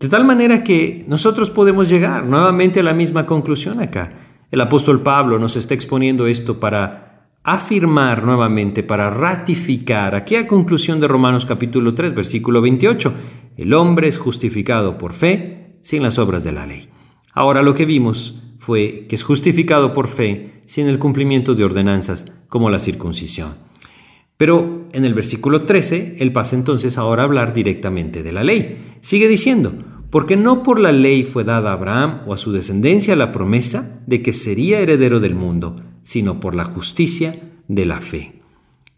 De 0.00 0.08
tal 0.08 0.24
manera 0.24 0.64
que 0.64 1.04
nosotros 1.08 1.50
podemos 1.50 1.90
llegar 1.90 2.24
nuevamente 2.24 2.80
a 2.80 2.82
la 2.82 2.94
misma 2.94 3.26
conclusión 3.26 3.80
acá. 3.80 4.46
El 4.50 4.62
apóstol 4.62 5.02
Pablo 5.02 5.38
nos 5.38 5.56
está 5.56 5.74
exponiendo 5.74 6.26
esto 6.26 6.58
para 6.58 7.28
afirmar 7.42 8.24
nuevamente, 8.24 8.82
para 8.82 9.10
ratificar 9.10 10.14
aquella 10.14 10.46
conclusión 10.46 11.00
de 11.00 11.08
Romanos 11.08 11.44
capítulo 11.44 11.92
3, 11.94 12.14
versículo 12.14 12.62
28. 12.62 13.12
El 13.58 13.74
hombre 13.74 14.08
es 14.08 14.16
justificado 14.16 14.96
por 14.96 15.12
fe 15.12 15.76
sin 15.82 16.02
las 16.02 16.18
obras 16.18 16.44
de 16.44 16.52
la 16.52 16.64
ley. 16.64 16.88
Ahora 17.34 17.60
lo 17.60 17.74
que 17.74 17.84
vimos 17.84 18.42
fue 18.58 19.04
que 19.06 19.16
es 19.16 19.22
justificado 19.22 19.92
por 19.92 20.08
fe 20.08 20.62
sin 20.64 20.86
el 20.86 20.98
cumplimiento 20.98 21.54
de 21.54 21.64
ordenanzas 21.64 22.32
como 22.48 22.70
la 22.70 22.78
circuncisión. 22.78 23.54
Pero 24.38 24.88
en 24.92 25.04
el 25.04 25.12
versículo 25.12 25.64
13, 25.64 26.16
él 26.20 26.32
pasa 26.32 26.56
entonces 26.56 26.96
ahora 26.96 27.20
a 27.20 27.26
hablar 27.26 27.52
directamente 27.52 28.22
de 28.22 28.32
la 28.32 28.42
ley. 28.42 28.96
Sigue 29.02 29.28
diciendo, 29.28 29.74
porque 30.10 30.36
no 30.36 30.62
por 30.62 30.80
la 30.80 30.92
ley 30.92 31.24
fue 31.24 31.44
dada 31.44 31.70
a 31.70 31.74
Abraham 31.74 32.22
o 32.26 32.34
a 32.34 32.38
su 32.38 32.52
descendencia 32.52 33.16
la 33.16 33.32
promesa 33.32 34.02
de 34.06 34.22
que 34.22 34.32
sería 34.32 34.80
heredero 34.80 35.20
del 35.20 35.34
mundo, 35.34 35.80
sino 36.02 36.40
por 36.40 36.54
la 36.54 36.64
justicia 36.64 37.36
de 37.68 37.86
la 37.86 38.00
fe. 38.00 38.42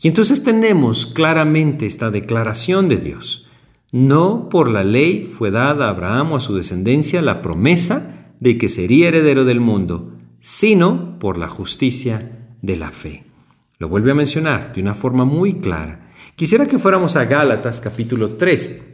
Y 0.01 0.09
entonces 0.09 0.43
tenemos 0.43 1.07
claramente 1.07 1.87
esta 1.87 2.11
declaración 2.11 2.89
de 2.89 2.97
Dios. 2.97 3.47
No 3.93 4.49
por 4.49 4.71
la 4.71 4.85
ley 4.85 5.25
fue 5.25 5.51
dada 5.51 5.87
a 5.87 5.91
Abraham 5.91 6.33
o 6.33 6.37
a 6.37 6.41
su 6.41 6.57
descendencia 6.57 7.21
la 7.21 7.43
promesa 7.43 8.33
de 8.41 8.57
que 8.57 8.69
sería 8.69 9.09
heredero 9.09 9.45
del 9.45 9.61
mundo, 9.61 10.15
sino 10.41 11.19
por 11.19 11.37
la 11.37 11.49
justicia 11.49 12.57
de 12.63 12.77
la 12.77 12.91
fe. 12.91 13.25
Lo 13.79 13.89
vuelve 13.89 14.13
a 14.13 14.15
mencionar 14.15 14.73
de 14.75 14.81
una 14.81 14.95
forma 14.95 15.25
muy 15.25 15.55
clara. 15.55 16.13
Quisiera 16.37 16.67
que 16.67 16.79
fuéramos 16.79 17.17
a 17.17 17.27
Gálatas 17.27 17.81
capítulo 17.81 18.31
3. 18.31 18.92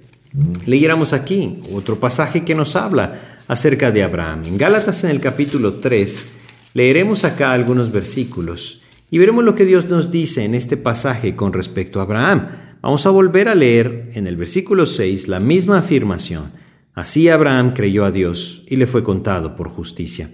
Leyéramos 0.66 1.12
aquí 1.12 1.60
otro 1.72 1.98
pasaje 1.98 2.44
que 2.44 2.54
nos 2.54 2.76
habla 2.76 3.38
acerca 3.48 3.90
de 3.90 4.02
Abraham. 4.02 4.42
En 4.46 4.58
Gálatas 4.58 5.02
en 5.04 5.10
el 5.10 5.20
capítulo 5.20 5.74
3 5.74 6.28
leeremos 6.74 7.24
acá 7.24 7.52
algunos 7.52 7.90
versículos 7.90 8.82
y 9.10 9.18
veremos 9.18 9.44
lo 9.44 9.54
que 9.54 9.64
Dios 9.64 9.88
nos 9.88 10.10
dice 10.10 10.44
en 10.44 10.54
este 10.54 10.76
pasaje 10.76 11.34
con 11.34 11.52
respecto 11.52 11.98
a 11.98 12.02
Abraham. 12.02 12.48
Vamos 12.82 13.06
a 13.06 13.10
volver 13.10 13.48
a 13.48 13.54
leer 13.54 14.10
en 14.14 14.26
el 14.26 14.36
versículo 14.36 14.84
6 14.84 15.28
la 15.28 15.40
misma 15.40 15.78
afirmación. 15.78 16.52
Así 16.94 17.28
Abraham 17.28 17.72
creyó 17.74 18.04
a 18.04 18.10
Dios 18.10 18.64
y 18.68 18.76
le 18.76 18.86
fue 18.86 19.02
contado 19.02 19.56
por 19.56 19.68
justicia. 19.68 20.30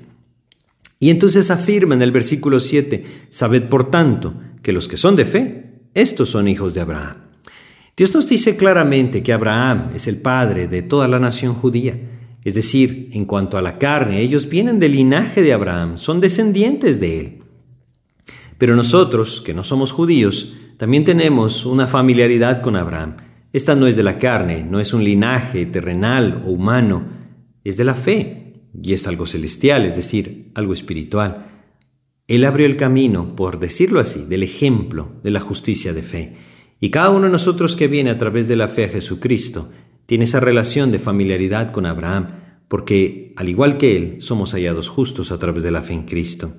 Y 0.98 1.10
entonces 1.10 1.50
afirma 1.50 1.94
en 1.94 2.02
el 2.02 2.12
versículo 2.12 2.58
7, 2.58 3.26
sabed 3.30 3.64
por 3.64 3.90
tanto 3.90 4.34
que 4.62 4.72
los 4.72 4.88
que 4.88 4.96
son 4.96 5.16
de 5.16 5.24
fe, 5.24 5.64
estos 5.94 6.30
son 6.30 6.48
hijos 6.48 6.74
de 6.74 6.80
Abraham. 6.80 7.23
Dios 7.96 8.12
nos 8.12 8.28
dice 8.28 8.56
claramente 8.56 9.22
que 9.22 9.32
Abraham 9.32 9.90
es 9.94 10.08
el 10.08 10.20
padre 10.20 10.66
de 10.66 10.82
toda 10.82 11.06
la 11.06 11.20
nación 11.20 11.54
judía. 11.54 11.96
Es 12.42 12.54
decir, 12.54 13.08
en 13.12 13.24
cuanto 13.24 13.56
a 13.56 13.62
la 13.62 13.78
carne, 13.78 14.20
ellos 14.20 14.48
vienen 14.48 14.80
del 14.80 14.92
linaje 14.92 15.42
de 15.42 15.52
Abraham, 15.52 15.96
son 15.96 16.20
descendientes 16.20 16.98
de 17.00 17.20
él. 17.20 17.38
Pero 18.58 18.76
nosotros, 18.76 19.40
que 19.40 19.54
no 19.54 19.64
somos 19.64 19.92
judíos, 19.92 20.54
también 20.76 21.04
tenemos 21.04 21.64
una 21.64 21.86
familiaridad 21.86 22.62
con 22.62 22.76
Abraham. 22.76 23.16
Esta 23.52 23.76
no 23.76 23.86
es 23.86 23.94
de 23.94 24.02
la 24.02 24.18
carne, 24.18 24.66
no 24.68 24.80
es 24.80 24.92
un 24.92 25.04
linaje 25.04 25.64
terrenal 25.64 26.42
o 26.44 26.50
humano, 26.50 27.06
es 27.62 27.76
de 27.76 27.84
la 27.84 27.94
fe 27.94 28.62
y 28.82 28.92
es 28.92 29.06
algo 29.06 29.26
celestial, 29.26 29.86
es 29.86 29.94
decir, 29.94 30.50
algo 30.54 30.72
espiritual. 30.72 31.46
Él 32.26 32.44
abrió 32.44 32.66
el 32.66 32.76
camino, 32.76 33.36
por 33.36 33.60
decirlo 33.60 34.00
así, 34.00 34.24
del 34.24 34.42
ejemplo 34.42 35.12
de 35.22 35.30
la 35.30 35.40
justicia 35.40 35.92
de 35.92 36.02
fe. 36.02 36.36
Y 36.80 36.90
cada 36.90 37.10
uno 37.10 37.26
de 37.26 37.32
nosotros 37.32 37.76
que 37.76 37.88
viene 37.88 38.10
a 38.10 38.18
través 38.18 38.48
de 38.48 38.56
la 38.56 38.68
fe 38.68 38.84
a 38.84 38.88
Jesucristo 38.88 39.70
tiene 40.06 40.24
esa 40.24 40.40
relación 40.40 40.92
de 40.92 40.98
familiaridad 40.98 41.72
con 41.72 41.86
Abraham, 41.86 42.28
porque 42.68 43.32
al 43.36 43.48
igual 43.48 43.78
que 43.78 43.96
él, 43.96 44.16
somos 44.20 44.52
hallados 44.52 44.88
justos 44.88 45.32
a 45.32 45.38
través 45.38 45.62
de 45.62 45.70
la 45.70 45.82
fe 45.82 45.94
en 45.94 46.02
Cristo. 46.04 46.54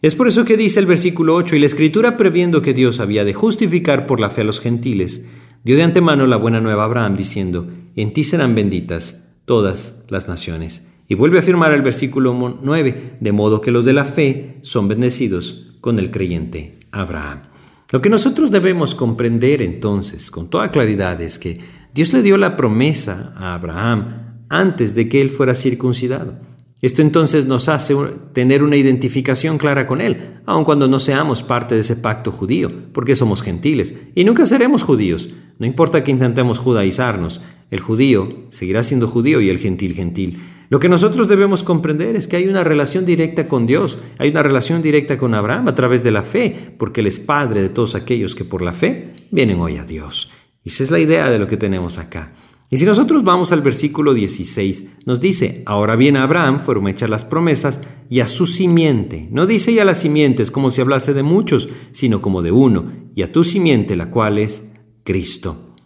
Es 0.00 0.14
por 0.14 0.28
eso 0.28 0.44
que 0.44 0.56
dice 0.56 0.78
el 0.78 0.86
versículo 0.86 1.34
8, 1.34 1.56
y 1.56 1.58
la 1.58 1.66
escritura 1.66 2.16
previendo 2.16 2.62
que 2.62 2.72
Dios 2.72 3.00
había 3.00 3.24
de 3.24 3.34
justificar 3.34 4.06
por 4.06 4.20
la 4.20 4.30
fe 4.30 4.42
a 4.42 4.44
los 4.44 4.60
gentiles, 4.60 5.28
dio 5.64 5.76
de 5.76 5.82
antemano 5.82 6.26
la 6.26 6.36
buena 6.36 6.60
nueva 6.60 6.82
a 6.82 6.86
Abraham, 6.86 7.16
diciendo, 7.16 7.66
en 7.96 8.12
ti 8.12 8.22
serán 8.22 8.54
benditas 8.54 9.28
todas 9.44 10.04
las 10.08 10.28
naciones. 10.28 10.88
Y 11.08 11.14
vuelve 11.14 11.38
a 11.38 11.40
afirmar 11.40 11.72
el 11.72 11.82
versículo 11.82 12.60
9, 12.62 13.16
de 13.18 13.32
modo 13.32 13.60
que 13.60 13.72
los 13.72 13.84
de 13.84 13.94
la 13.94 14.04
fe 14.04 14.58
son 14.62 14.86
bendecidos 14.86 15.74
con 15.80 15.98
el 15.98 16.10
creyente 16.10 16.78
Abraham. 16.92 17.47
Lo 17.90 18.02
que 18.02 18.10
nosotros 18.10 18.50
debemos 18.50 18.94
comprender 18.94 19.62
entonces 19.62 20.30
con 20.30 20.50
toda 20.50 20.70
claridad 20.70 21.20
es 21.22 21.38
que 21.38 21.58
Dios 21.94 22.12
le 22.12 22.22
dio 22.22 22.36
la 22.36 22.54
promesa 22.54 23.32
a 23.34 23.54
Abraham 23.54 24.44
antes 24.50 24.94
de 24.94 25.08
que 25.08 25.22
él 25.22 25.30
fuera 25.30 25.54
circuncidado. 25.54 26.38
Esto 26.82 27.00
entonces 27.02 27.46
nos 27.46 27.68
hace 27.68 27.96
tener 28.34 28.62
una 28.62 28.76
identificación 28.76 29.58
clara 29.58 29.88
con 29.88 30.00
Él, 30.00 30.38
aun 30.46 30.64
cuando 30.64 30.86
no 30.86 31.00
seamos 31.00 31.42
parte 31.42 31.74
de 31.74 31.80
ese 31.80 31.96
pacto 31.96 32.30
judío, 32.30 32.70
porque 32.92 33.16
somos 33.16 33.42
gentiles, 33.42 33.96
y 34.14 34.22
nunca 34.22 34.46
seremos 34.46 34.84
judíos. 34.84 35.28
No 35.58 35.66
importa 35.66 36.04
que 36.04 36.12
intentemos 36.12 36.58
judaizarnos, 36.58 37.40
el 37.72 37.80
judío 37.80 38.46
seguirá 38.50 38.84
siendo 38.84 39.08
judío 39.08 39.40
y 39.40 39.48
el 39.48 39.58
gentil 39.58 39.94
gentil. 39.94 40.40
Lo 40.70 40.80
que 40.80 40.88
nosotros 40.88 41.28
debemos 41.28 41.62
comprender 41.62 42.14
es 42.14 42.28
que 42.28 42.36
hay 42.36 42.46
una 42.46 42.62
relación 42.62 43.06
directa 43.06 43.48
con 43.48 43.66
Dios, 43.66 43.98
hay 44.18 44.28
una 44.28 44.42
relación 44.42 44.82
directa 44.82 45.16
con 45.16 45.34
Abraham 45.34 45.68
a 45.68 45.74
través 45.74 46.02
de 46.02 46.10
la 46.10 46.22
fe, 46.22 46.74
porque 46.78 47.00
Él 47.00 47.06
es 47.06 47.18
Padre 47.18 47.62
de 47.62 47.70
todos 47.70 47.94
aquellos 47.94 48.34
que 48.34 48.44
por 48.44 48.60
la 48.60 48.72
fe 48.72 49.14
vienen 49.30 49.60
hoy 49.60 49.78
a 49.78 49.84
Dios. 49.84 50.30
Y 50.62 50.68
esa 50.68 50.82
es 50.82 50.90
la 50.90 50.98
idea 50.98 51.30
de 51.30 51.38
lo 51.38 51.48
que 51.48 51.56
tenemos 51.56 51.96
acá. 51.96 52.32
Y 52.70 52.76
si 52.76 52.84
nosotros 52.84 53.24
vamos 53.24 53.50
al 53.50 53.62
versículo 53.62 54.12
16, 54.12 54.88
nos 55.06 55.20
dice, 55.20 55.62
ahora 55.64 55.96
bien 55.96 56.18
Abraham 56.18 56.60
fueron 56.60 56.86
hechas 56.88 57.08
las 57.08 57.24
promesas 57.24 57.80
y 58.10 58.20
a 58.20 58.28
su 58.28 58.46
simiente. 58.46 59.26
No 59.30 59.46
dice 59.46 59.72
y 59.72 59.78
a 59.78 59.86
las 59.86 60.02
simientes 60.02 60.50
como 60.50 60.68
si 60.68 60.82
hablase 60.82 61.14
de 61.14 61.22
muchos, 61.22 61.70
sino 61.92 62.20
como 62.20 62.42
de 62.42 62.52
uno, 62.52 62.92
y 63.14 63.22
a 63.22 63.32
tu 63.32 63.42
simiente, 63.42 63.96
la 63.96 64.10
cual 64.10 64.36
es 64.38 64.70
Cristo. 65.02 65.76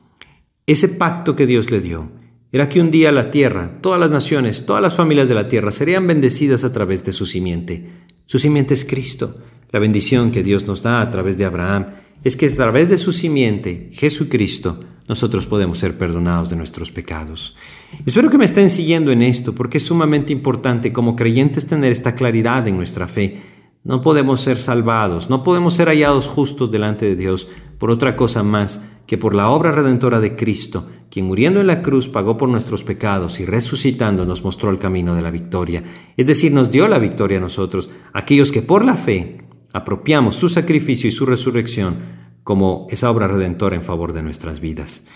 Ese 0.66 0.88
pacto 0.88 1.36
que 1.36 1.46
Dios 1.46 1.70
le 1.70 1.80
dio 1.80 2.10
era 2.52 2.68
que 2.68 2.80
un 2.80 2.90
día 2.90 3.10
la 3.10 3.30
tierra, 3.30 3.78
todas 3.80 3.98
las 3.98 4.10
naciones, 4.10 4.66
todas 4.66 4.82
las 4.82 4.94
familias 4.94 5.28
de 5.28 5.34
la 5.34 5.48
tierra 5.48 5.72
serían 5.72 6.06
bendecidas 6.06 6.64
a 6.64 6.72
través 6.72 7.02
de 7.02 7.12
su 7.12 7.24
simiente. 7.24 7.90
Su 8.26 8.38
simiente 8.38 8.74
es 8.74 8.84
Cristo. 8.84 9.38
La 9.70 9.80
bendición 9.80 10.30
que 10.30 10.42
Dios 10.42 10.66
nos 10.66 10.82
da 10.82 11.00
a 11.00 11.10
través 11.10 11.38
de 11.38 11.46
Abraham 11.46 11.86
es 12.22 12.36
que 12.36 12.46
a 12.46 12.54
través 12.54 12.90
de 12.90 12.98
su 12.98 13.10
simiente, 13.12 13.90
Jesucristo, 13.94 14.80
nosotros 15.08 15.46
podemos 15.46 15.78
ser 15.78 15.96
perdonados 15.96 16.50
de 16.50 16.56
nuestros 16.56 16.90
pecados. 16.90 17.56
Espero 18.04 18.30
que 18.30 18.38
me 18.38 18.44
estén 18.44 18.68
siguiendo 18.68 19.10
en 19.10 19.22
esto 19.22 19.54
porque 19.54 19.78
es 19.78 19.84
sumamente 19.84 20.32
importante 20.32 20.92
como 20.92 21.16
creyentes 21.16 21.66
tener 21.66 21.90
esta 21.90 22.14
claridad 22.14 22.68
en 22.68 22.76
nuestra 22.76 23.08
fe. 23.08 23.40
No 23.84 24.00
podemos 24.00 24.40
ser 24.40 24.58
salvados, 24.58 25.28
no 25.28 25.42
podemos 25.42 25.74
ser 25.74 25.88
hallados 25.88 26.28
justos 26.28 26.70
delante 26.70 27.04
de 27.06 27.16
Dios 27.16 27.48
por 27.78 27.90
otra 27.90 28.14
cosa 28.14 28.44
más 28.44 28.88
que 29.06 29.18
por 29.18 29.34
la 29.34 29.48
obra 29.50 29.72
redentora 29.72 30.20
de 30.20 30.36
Cristo, 30.36 30.86
quien 31.10 31.26
muriendo 31.26 31.60
en 31.60 31.66
la 31.66 31.82
cruz 31.82 32.06
pagó 32.08 32.36
por 32.36 32.48
nuestros 32.48 32.84
pecados 32.84 33.40
y 33.40 33.44
resucitando 33.44 34.24
nos 34.24 34.44
mostró 34.44 34.70
el 34.70 34.78
camino 34.78 35.16
de 35.16 35.22
la 35.22 35.32
victoria. 35.32 35.82
Es 36.16 36.26
decir, 36.26 36.52
nos 36.52 36.70
dio 36.70 36.86
la 36.86 37.00
victoria 37.00 37.38
a 37.38 37.40
nosotros, 37.40 37.90
aquellos 38.12 38.52
que 38.52 38.62
por 38.62 38.84
la 38.84 38.96
fe 38.96 39.48
apropiamos 39.72 40.36
su 40.36 40.48
sacrificio 40.48 41.08
y 41.08 41.12
su 41.12 41.26
resurrección 41.26 42.22
como 42.44 42.86
esa 42.88 43.10
obra 43.10 43.26
redentora 43.26 43.74
en 43.74 43.82
favor 43.82 44.12
de 44.12 44.22
nuestras 44.22 44.60
vidas. 44.60 45.06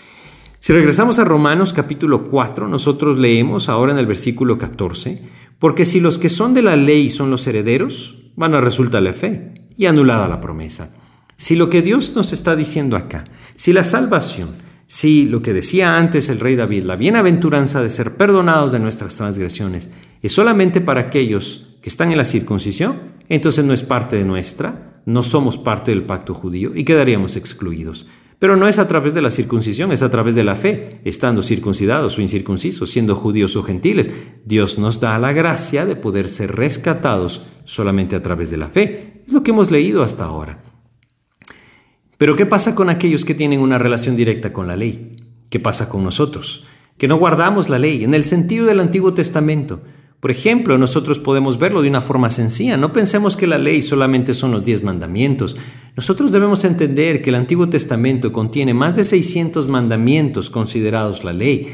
Si 0.59 0.73
regresamos 0.73 1.19
a 1.19 1.23
Romanos 1.23 1.71
capítulo 1.71 2.25
4, 2.25 2.67
nosotros 2.67 3.17
leemos 3.17 3.69
ahora 3.69 3.93
en 3.93 3.97
el 3.97 4.07
versículo 4.07 4.57
14, 4.57 5.21
porque 5.57 5.85
si 5.85 6.01
los 6.01 6.17
que 6.17 6.27
son 6.29 6.53
de 6.53 6.63
la 6.63 6.75
ley 6.75 7.09
son 7.09 7.29
los 7.29 7.47
herederos, 7.47 8.26
van 8.37 8.53
a 8.53 8.61
resultar 8.61 9.03
la 9.03 9.11
fe 9.11 9.51
y 9.75 9.87
anulada 9.87 10.29
la 10.29 10.39
promesa. 10.39 10.95
Si 11.35 11.55
lo 11.55 11.69
que 11.69 11.81
Dios 11.81 12.15
nos 12.15 12.31
está 12.31 12.55
diciendo 12.55 12.95
acá, 12.95 13.25
si 13.57 13.73
la 13.73 13.83
salvación, 13.83 14.55
si 14.87 15.25
lo 15.25 15.41
que 15.41 15.53
decía 15.53 15.97
antes 15.97 16.29
el 16.29 16.39
rey 16.39 16.55
David, 16.55 16.83
la 16.83 16.95
bienaventuranza 16.95 17.81
de 17.81 17.89
ser 17.89 18.15
perdonados 18.15 18.71
de 18.71 18.79
nuestras 18.79 19.15
transgresiones, 19.15 19.91
es 20.21 20.31
solamente 20.31 20.79
para 20.79 21.01
aquellos 21.01 21.77
que 21.81 21.89
están 21.89 22.11
en 22.11 22.17
la 22.17 22.23
circuncisión, 22.23 23.17
entonces 23.27 23.65
no 23.65 23.73
es 23.73 23.83
parte 23.83 24.15
de 24.15 24.23
nuestra, 24.23 25.01
no 25.05 25.23
somos 25.23 25.57
parte 25.57 25.91
del 25.91 26.03
pacto 26.03 26.33
judío 26.33 26.75
y 26.75 26.85
quedaríamos 26.85 27.35
excluidos. 27.35 28.07
Pero 28.39 28.55
no 28.55 28.67
es 28.67 28.77
a 28.77 28.87
través 28.87 29.15
de 29.15 29.21
la 29.21 29.31
circuncisión, 29.31 29.91
es 29.91 30.03
a 30.03 30.11
través 30.11 30.35
de 30.35 30.43
la 30.43 30.55
fe, 30.55 31.01
estando 31.03 31.41
circuncidados 31.41 32.17
o 32.17 32.21
incircuncisos, 32.21 32.91
siendo 32.91 33.15
judíos 33.15 33.55
o 33.55 33.63
gentiles. 33.63 34.13
Dios 34.45 34.77
nos 34.77 34.99
da 34.99 35.17
la 35.17 35.33
gracia 35.33 35.85
de 35.85 35.95
poder 35.95 36.29
ser 36.29 36.55
rescatados 36.55 37.47
solamente 37.65 38.15
a 38.15 38.21
través 38.21 38.51
de 38.51 38.57
la 38.57 38.69
fe. 38.69 39.23
Es 39.25 39.33
lo 39.33 39.41
que 39.41 39.51
hemos 39.51 39.71
leído 39.71 40.03
hasta 40.03 40.25
ahora. 40.25 40.63
Pero 42.17 42.35
¿qué 42.35 42.45
pasa 42.45 42.75
con 42.75 42.89
aquellos 42.89 43.25
que 43.25 43.33
tienen 43.33 43.59
una 43.59 43.79
relación 43.79 44.15
directa 44.15 44.53
con 44.53 44.67
la 44.67 44.75
ley? 44.75 45.17
¿Qué 45.49 45.59
pasa 45.59 45.89
con 45.89 46.03
nosotros? 46.03 46.65
Que 46.97 47.07
no 47.07 47.17
guardamos 47.17 47.69
la 47.69 47.79
ley 47.79 48.03
en 48.03 48.13
el 48.13 48.23
sentido 48.23 48.67
del 48.67 48.79
Antiguo 48.79 49.13
Testamento. 49.13 49.81
Por 50.19 50.31
ejemplo, 50.31 50.77
nosotros 50.79 51.19
podemos 51.19 51.59
verlo 51.59 51.83
de 51.83 51.89
una 51.89 52.01
forma 52.01 52.31
sencilla. 52.31 52.75
No 52.75 52.91
pensemos 52.91 53.37
que 53.37 53.45
la 53.45 53.59
ley 53.59 53.83
solamente 53.83 54.33
son 54.33 54.51
los 54.51 54.63
diez 54.63 54.83
mandamientos. 54.83 55.55
Nosotros 55.95 56.31
debemos 56.31 56.65
entender 56.65 57.21
que 57.21 57.29
el 57.29 57.35
Antiguo 57.35 57.69
Testamento 57.69 58.31
contiene 58.31 58.73
más 58.73 58.95
de 58.95 59.03
600 59.03 59.67
mandamientos 59.67 60.49
considerados 60.49 61.23
la 61.23 61.33
ley. 61.33 61.71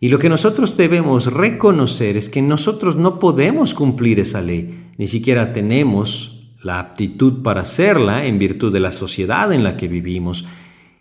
Y 0.00 0.08
lo 0.08 0.18
que 0.18 0.28
nosotros 0.28 0.76
debemos 0.76 1.32
reconocer 1.32 2.16
es 2.16 2.28
que 2.28 2.42
nosotros 2.42 2.96
no 2.96 3.18
podemos 3.20 3.74
cumplir 3.74 4.20
esa 4.20 4.42
ley, 4.42 4.90
ni 4.98 5.06
siquiera 5.06 5.52
tenemos 5.52 6.50
la 6.62 6.80
aptitud 6.80 7.42
para 7.42 7.60
hacerla 7.60 8.26
en 8.26 8.38
virtud 8.38 8.72
de 8.72 8.80
la 8.80 8.90
sociedad 8.90 9.52
en 9.52 9.62
la 9.62 9.76
que 9.76 9.86
vivimos. 9.86 10.44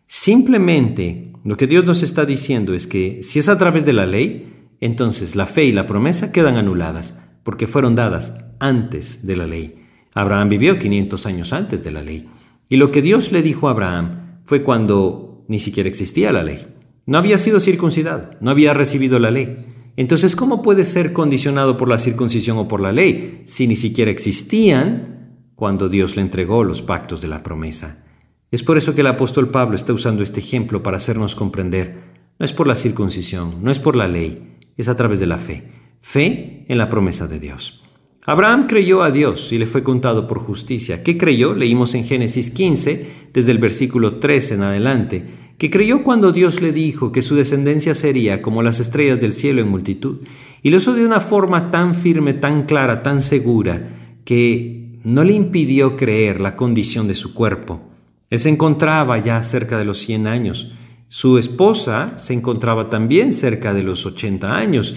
Simplemente 0.08 1.32
lo 1.44 1.58
que 1.58 1.68
Dios 1.68 1.86
nos 1.86 2.04
está 2.04 2.26
diciendo 2.26 2.74
es 2.74 2.86
que 2.86 3.22
si 3.24 3.40
es 3.40 3.50
a 3.50 3.58
través 3.58 3.86
de 3.86 3.94
la 3.94 4.06
ley, 4.06 4.53
entonces 4.86 5.36
la 5.36 5.46
fe 5.46 5.66
y 5.66 5.72
la 5.72 5.86
promesa 5.86 6.32
quedan 6.32 6.58
anuladas, 6.58 7.24
porque 7.44 7.68
fueron 7.68 7.96
dadas 7.96 8.46
antes 8.60 9.26
de 9.26 9.36
la 9.36 9.48
ley. 9.48 9.76
Abraham 10.14 10.50
vivió 10.50 10.78
500 10.80 11.26
años 11.26 11.54
antes 11.54 11.84
de 11.84 11.92
la 11.92 12.02
ley. 12.02 12.30
Y 12.70 12.78
lo 12.78 12.92
que 12.92 13.02
Dios 13.02 13.32
le 13.32 13.42
dijo 13.42 13.68
a 13.68 13.72
Abraham 13.72 14.40
fue 14.44 14.62
cuando 14.62 15.46
ni 15.48 15.60
siquiera 15.60 15.90
existía 15.90 16.32
la 16.32 16.44
ley. 16.44 16.68
No 17.06 17.18
había 17.18 17.38
sido 17.38 17.60
circuncidado, 17.60 18.32
no 18.40 18.52
había 18.52 18.74
recibido 18.74 19.20
la 19.20 19.32
ley. 19.32 19.58
Entonces, 19.96 20.36
¿cómo 20.36 20.62
puede 20.62 20.86
ser 20.86 21.14
condicionado 21.14 21.78
por 21.78 21.88
la 21.88 21.98
circuncisión 21.98 22.58
o 22.58 22.68
por 22.68 22.82
la 22.82 22.92
ley 22.92 23.44
si 23.46 23.68
ni 23.68 23.76
siquiera 23.76 24.12
existían 24.12 25.38
cuando 25.56 25.90
Dios 25.90 26.16
le 26.16 26.24
entregó 26.24 26.64
los 26.64 26.82
pactos 26.82 27.22
de 27.22 27.28
la 27.28 27.44
promesa? 27.44 28.06
Es 28.52 28.64
por 28.64 28.78
eso 28.78 28.96
que 28.96 29.02
el 29.02 29.08
apóstol 29.08 29.50
Pablo 29.50 29.76
está 29.76 29.94
usando 29.94 30.24
este 30.24 30.40
ejemplo 30.40 30.84
para 30.84 30.98
hacernos 30.98 31.36
comprender. 31.36 32.14
No 32.40 32.46
es 32.46 32.54
por 32.54 32.68
la 32.68 32.76
circuncisión, 32.76 33.64
no 33.64 33.72
es 33.72 33.80
por 33.80 33.96
la 33.96 34.08
ley, 34.08 34.53
es 34.78 34.88
a 34.88 34.98
través 34.98 35.20
de 35.20 35.28
la 35.28 35.38
fe. 35.38 35.64
Fe 36.02 36.66
en 36.68 36.78
la 36.78 36.90
promesa 36.90 37.28
de 37.28 37.40
Dios. 37.40 37.84
Abraham 38.26 38.68
creyó 38.68 39.04
a 39.04 39.12
Dios 39.12 39.52
y 39.52 39.58
le 39.58 39.66
fue 39.66 39.84
contado 39.84 40.28
por 40.28 40.40
justicia. 40.40 41.04
¿Qué 41.04 41.18
creyó? 41.18 41.54
Leímos 41.54 41.94
en 41.94 42.06
Génesis 42.06 42.52
15, 42.52 43.08
desde 43.34 43.52
el 43.52 43.58
versículo 43.58 44.16
13 44.16 44.56
en 44.56 44.64
adelante, 44.64 45.26
que 45.58 45.70
creyó 45.70 46.04
cuando 46.04 46.32
Dios 46.32 46.62
le 46.62 46.72
dijo 46.72 47.12
que 47.12 47.22
su 47.22 47.36
descendencia 47.36 47.94
sería 47.94 48.42
como 48.42 48.64
las 48.64 48.80
estrellas 48.80 49.20
del 49.20 49.34
cielo 49.34 49.62
en 49.62 49.70
multitud. 49.70 50.20
Y 50.62 50.70
lo 50.70 50.78
hizo 50.78 50.94
de 50.94 51.06
una 51.06 51.20
forma 51.20 51.70
tan 51.70 51.96
firme, 51.96 52.34
tan 52.34 52.64
clara, 52.64 53.04
tan 53.04 53.22
segura, 53.22 54.18
que 54.24 55.00
no 55.04 55.26
le 55.26 55.34
impidió 55.34 55.98
creer 55.98 56.40
la 56.40 56.56
condición 56.56 57.10
de 57.10 57.16
su 57.16 57.34
cuerpo. 57.34 57.82
Él 58.30 58.40
se 58.40 58.50
encontraba 58.50 59.18
ya 59.20 59.44
cerca 59.44 59.78
de 59.78 59.86
los 59.86 60.00
100 60.00 60.28
años 60.28 60.72
su 61.16 61.38
esposa 61.38 62.18
se 62.18 62.34
encontraba 62.34 62.90
también 62.90 63.34
cerca 63.34 63.72
de 63.72 63.84
los 63.84 64.04
80 64.04 64.58
años 64.58 64.96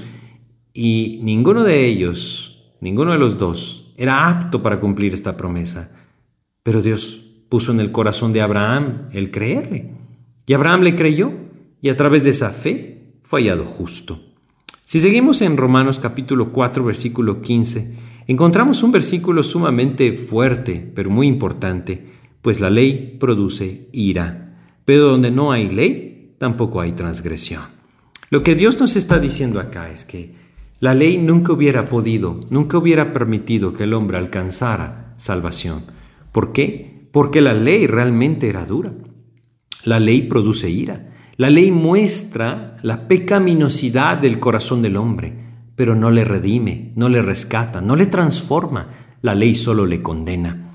y 0.73 1.21
ninguno 1.23 1.63
de 1.63 1.85
ellos, 1.85 2.73
ninguno 2.81 3.13
de 3.13 3.19
los 3.19 3.37
dos, 3.37 3.93
era 3.99 4.27
apto 4.27 4.63
para 4.63 4.81
cumplir 4.81 5.13
esta 5.13 5.37
promesa. 5.37 5.95
Pero 6.63 6.81
Dios 6.81 7.23
puso 7.51 7.71
en 7.71 7.81
el 7.81 7.93
corazón 7.93 8.33
de 8.33 8.41
Abraham 8.41 9.11
el 9.13 9.31
creerle. 9.31 9.93
Y 10.47 10.55
Abraham 10.55 10.85
le 10.85 10.97
creyó 10.97 11.33
y 11.83 11.91
a 11.91 11.97
través 11.97 12.25
de 12.25 12.31
esa 12.31 12.49
fe 12.49 13.19
fue 13.23 13.43
hallado 13.43 13.67
justo. 13.67 14.19
Si 14.87 15.01
seguimos 15.01 15.43
en 15.43 15.59
Romanos 15.59 15.99
capítulo 15.99 16.51
4 16.51 16.83
versículo 16.83 17.43
15, 17.43 17.95
encontramos 18.27 18.83
un 18.83 18.91
versículo 18.91 19.43
sumamente 19.43 20.15
fuerte, 20.15 20.91
pero 20.95 21.11
muy 21.11 21.27
importante, 21.27 22.07
pues 22.41 22.59
la 22.59 22.71
ley 22.71 23.19
produce 23.21 23.91
ira, 23.93 24.47
pero 24.87 25.09
donde 25.09 25.31
no 25.31 25.53
hay 25.53 25.69
ley, 25.69 26.06
tampoco 26.39 26.81
hay 26.81 26.93
transgresión. 26.93 27.63
Lo 28.31 28.43
que 28.43 28.55
Dios 28.55 28.79
nos 28.81 28.97
está 28.97 29.19
diciendo 29.19 29.61
acá 29.61 29.91
es 29.91 30.05
que 30.05 30.35
la 30.81 30.95
ley 30.95 31.19
nunca 31.19 31.53
hubiera 31.53 31.89
podido, 31.89 32.41
nunca 32.51 32.77
hubiera 32.79 33.13
permitido 33.13 33.73
que 33.73 33.85
el 33.85 33.95
hombre 33.95 34.19
alcanzara 34.19 35.15
salvación. 35.17 35.87
¿Por 36.33 36.53
qué? 36.53 37.09
Porque 37.13 37.41
la 37.41 37.55
ley 37.55 37.87
realmente 37.87 38.49
era 38.49 38.67
dura. 38.67 38.93
La 39.85 40.01
ley 40.01 40.23
produce 40.23 40.69
ira. 40.69 41.15
La 41.37 41.51
ley 41.51 41.71
muestra 41.71 42.77
la 42.83 43.09
pecaminosidad 43.09 44.19
del 44.19 44.41
corazón 44.41 44.83
del 44.83 44.97
hombre, 44.97 45.33
pero 45.77 45.95
no 45.95 46.11
le 46.11 46.25
redime, 46.25 46.93
no 46.97 47.09
le 47.09 47.23
rescata, 47.23 47.81
no 47.81 47.97
le 47.97 48.07
transforma. 48.07 49.17
La 49.23 49.35
ley 49.35 49.55
solo 49.55 49.87
le 49.87 50.03
condena. 50.03 50.73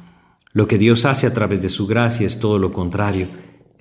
Lo 0.54 0.68
que 0.68 0.78
Dios 0.78 1.06
hace 1.06 1.28
a 1.28 1.34
través 1.34 1.62
de 1.62 1.70
su 1.70 1.88
gracia 1.88 2.26
es 2.26 2.40
todo 2.40 2.58
lo 2.60 2.72
contrario. 2.72 3.30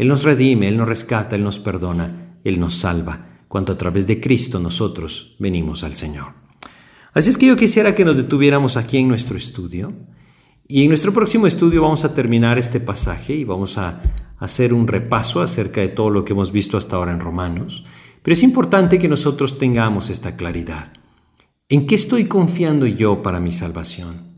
Él 0.01 0.09
nos 0.09 0.23
redime, 0.23 0.67
Él 0.67 0.79
nos 0.79 0.89
rescata, 0.89 1.37
Él 1.37 1.45
nos 1.45 1.59
perdona, 1.59 2.39
Él 2.43 2.59
nos 2.59 2.73
salva, 2.73 3.43
cuando 3.49 3.75
a 3.75 3.77
través 3.77 4.07
de 4.07 4.19
Cristo 4.19 4.59
nosotros 4.59 5.37
venimos 5.39 5.85
al 5.85 5.95
Señor. 5.95 6.33
Así 7.13 7.29
es 7.29 7.37
que 7.37 7.45
yo 7.45 7.55
quisiera 7.55 7.95
que 7.95 8.07
nos 8.07 8.17
detuviéramos 8.17 8.79
aquí 8.79 8.97
en 8.97 9.09
nuestro 9.09 9.37
estudio. 9.37 9.93
Y 10.67 10.85
en 10.85 10.89
nuestro 10.89 11.13
próximo 11.13 11.47
estudio 11.47 11.83
vamos 11.83 12.07
a 12.07 12.15
terminar 12.15 12.59
este 12.59 12.81
pasaje 12.81 13.35
y 13.35 13.45
vamos 13.45 13.77
a 13.77 14.01
hacer 14.39 14.73
un 14.73 14.89
repaso 14.89 15.43
acerca 15.43 15.83
de 15.83 15.89
todo 15.89 16.09
lo 16.09 16.25
que 16.25 16.33
hemos 16.33 16.51
visto 16.51 16.79
hasta 16.79 16.97
ahora 16.97 17.13
en 17.13 17.21
Romanos, 17.21 17.85
pero 18.23 18.33
es 18.33 18.43
importante 18.43 18.99
que 18.99 19.07
nosotros 19.07 19.59
tengamos 19.59 20.09
esta 20.09 20.35
claridad. 20.35 20.95
¿En 21.69 21.87
qué 21.87 21.95
estoy 21.95 22.25
confiando 22.25 22.87
yo 22.87 23.21
para 23.21 23.39
mi 23.39 23.53
salvación? 23.53 24.30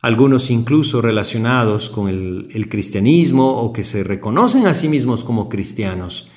Algunos 0.00 0.50
incluso 0.50 1.02
relacionados 1.02 1.90
con 1.90 2.08
el, 2.08 2.68
cristianismo 2.68 3.50
o 3.50 3.72
que 3.72 3.82
se 3.82 4.04
reconocen 4.04 4.68
a 4.68 4.74
sí 4.74 4.88
mismos 4.88 5.24
como 5.24 5.48
cristianos, 5.48 6.30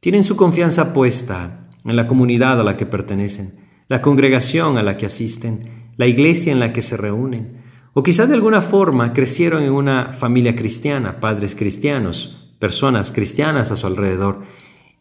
tienen 0.00 0.24
su 0.24 0.34
confianza 0.34 0.94
puesta 0.94 1.68
en 1.84 1.94
la 1.94 2.06
comunidad 2.06 2.58
a 2.58 2.64
la 2.64 2.78
que 2.78 2.86
pertenecen, 2.86 3.60
la 3.88 4.00
congregación 4.00 4.78
a 4.78 4.82
la 4.82 4.96
que 4.96 5.06
asisten, 5.06 5.90
la 5.96 6.06
iglesia 6.06 6.52
en 6.52 6.60
la 6.60 6.72
que 6.72 6.80
se 6.80 6.96
reúnen, 6.96 7.62
o 7.92 8.02
quizás 8.02 8.28
de 8.28 8.34
alguna 8.34 8.62
forma 8.62 9.12
crecieron 9.12 9.62
en 9.62 9.72
una 9.72 10.14
familia 10.14 10.56
cristiana, 10.56 11.20
padres 11.20 11.54
cristianos, 11.54 12.54
personas 12.58 13.12
cristianas 13.12 13.70
a 13.70 13.76
su 13.76 13.86
alrededor 13.86 14.40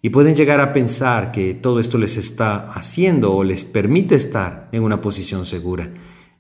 y 0.02 0.10
pueden 0.10 0.36
llegar 0.36 0.60
a 0.60 0.74
pensar 0.74 1.32
que 1.32 1.54
todo 1.54 1.80
esto 1.80 1.97
les 1.97 2.17
está 2.17 2.71
haciendo 2.71 3.34
o 3.34 3.45
les 3.45 3.63
permite 3.63 4.15
estar 4.15 4.67
en 4.74 4.84
una 4.84 5.00
posición 5.00 5.45
segura. 5.45 5.93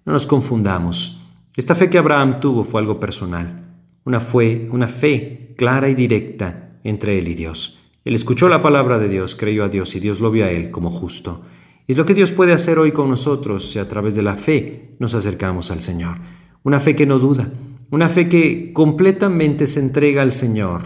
No 0.03 0.11
nos 0.11 0.25
confundamos. 0.25 1.20
Esta 1.55 1.75
fe 1.75 1.89
que 1.89 1.97
Abraham 1.97 2.39
tuvo 2.39 2.63
fue 2.63 2.79
algo 2.79 2.99
personal, 2.99 3.75
una 4.05 4.21
fe, 4.21 4.69
una 4.71 4.87
fe 4.87 5.53
clara 5.57 5.89
y 5.89 5.95
directa 5.95 6.79
entre 6.83 7.19
él 7.19 7.27
y 7.27 7.35
Dios. 7.35 7.77
Él 8.05 8.15
escuchó 8.15 8.47
la 8.47 8.61
palabra 8.61 8.99
de 8.99 9.09
Dios, 9.09 9.35
creyó 9.35 9.65
a 9.65 9.69
Dios 9.69 9.93
y 9.95 9.99
Dios 9.99 10.21
lo 10.21 10.31
vio 10.31 10.45
a 10.45 10.49
él 10.49 10.71
como 10.71 10.89
justo. 10.89 11.41
Es 11.87 11.97
lo 11.97 12.05
que 12.05 12.13
Dios 12.13 12.31
puede 12.31 12.53
hacer 12.53 12.79
hoy 12.79 12.93
con 12.93 13.09
nosotros 13.09 13.69
si 13.69 13.79
a 13.79 13.87
través 13.87 14.15
de 14.15 14.21
la 14.21 14.35
fe 14.35 14.95
nos 14.99 15.13
acercamos 15.13 15.71
al 15.71 15.81
Señor. 15.81 16.19
Una 16.63 16.79
fe 16.79 16.95
que 16.95 17.05
no 17.05 17.19
duda, 17.19 17.51
una 17.89 18.07
fe 18.07 18.29
que 18.29 18.71
completamente 18.71 19.67
se 19.67 19.81
entrega 19.81 20.21
al 20.21 20.31
Señor, 20.31 20.83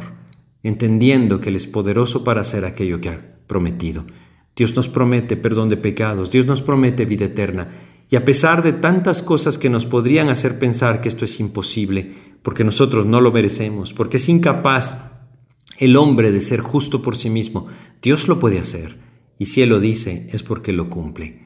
entendiendo 0.63 1.39
que 1.39 1.49
Él 1.49 1.58
es 1.58 1.67
poderoso 1.67 2.23
para 2.23 2.41
hacer 2.41 2.65
aquello 2.65 2.99
que 2.99 3.10
ha 3.10 3.38
prometido. 3.45 4.06
Dios 4.56 4.75
nos 4.75 4.89
promete 4.89 5.38
perdón 5.38 5.69
de 5.69 5.78
pecados, 5.78 6.32
Dios 6.32 6.47
nos 6.47 6.63
promete 6.63 7.06
vida 7.06 7.25
eterna, 7.25 7.69
y 8.10 8.15
a 8.15 8.26
pesar 8.26 8.63
de 8.63 8.74
tantas 8.74 9.22
cosas 9.22 9.58
que 9.58 9.70
nos 9.70 9.86
podrían 9.86 10.30
hacer 10.30 10.60
pensar 10.60 11.02
que 11.02 11.10
esto 11.10 11.26
es 11.26 11.39
imposible, 11.39 12.13
porque 12.41 12.63
nosotros 12.63 13.06
no 13.06 13.22
lo 13.22 13.32
merecemos, 13.32 13.94
porque 13.94 14.18
es 14.18 14.30
incapaz 14.30 15.12
el 15.78 15.98
hombre 15.98 16.32
de 16.32 16.41
ser 16.41 16.62
justo 16.62 17.02
por 17.02 17.18
sí 17.18 17.30
mismo, 17.30 17.68
Dios 18.02 18.28
lo 18.28 18.39
puede 18.39 18.60
hacer, 18.60 18.98
y 19.39 19.48
si 19.48 19.62
Él 19.62 19.70
lo 19.70 19.80
dice 19.80 20.30
es 20.32 20.44
porque 20.44 20.72
lo 20.72 20.89
cumple. 20.89 21.44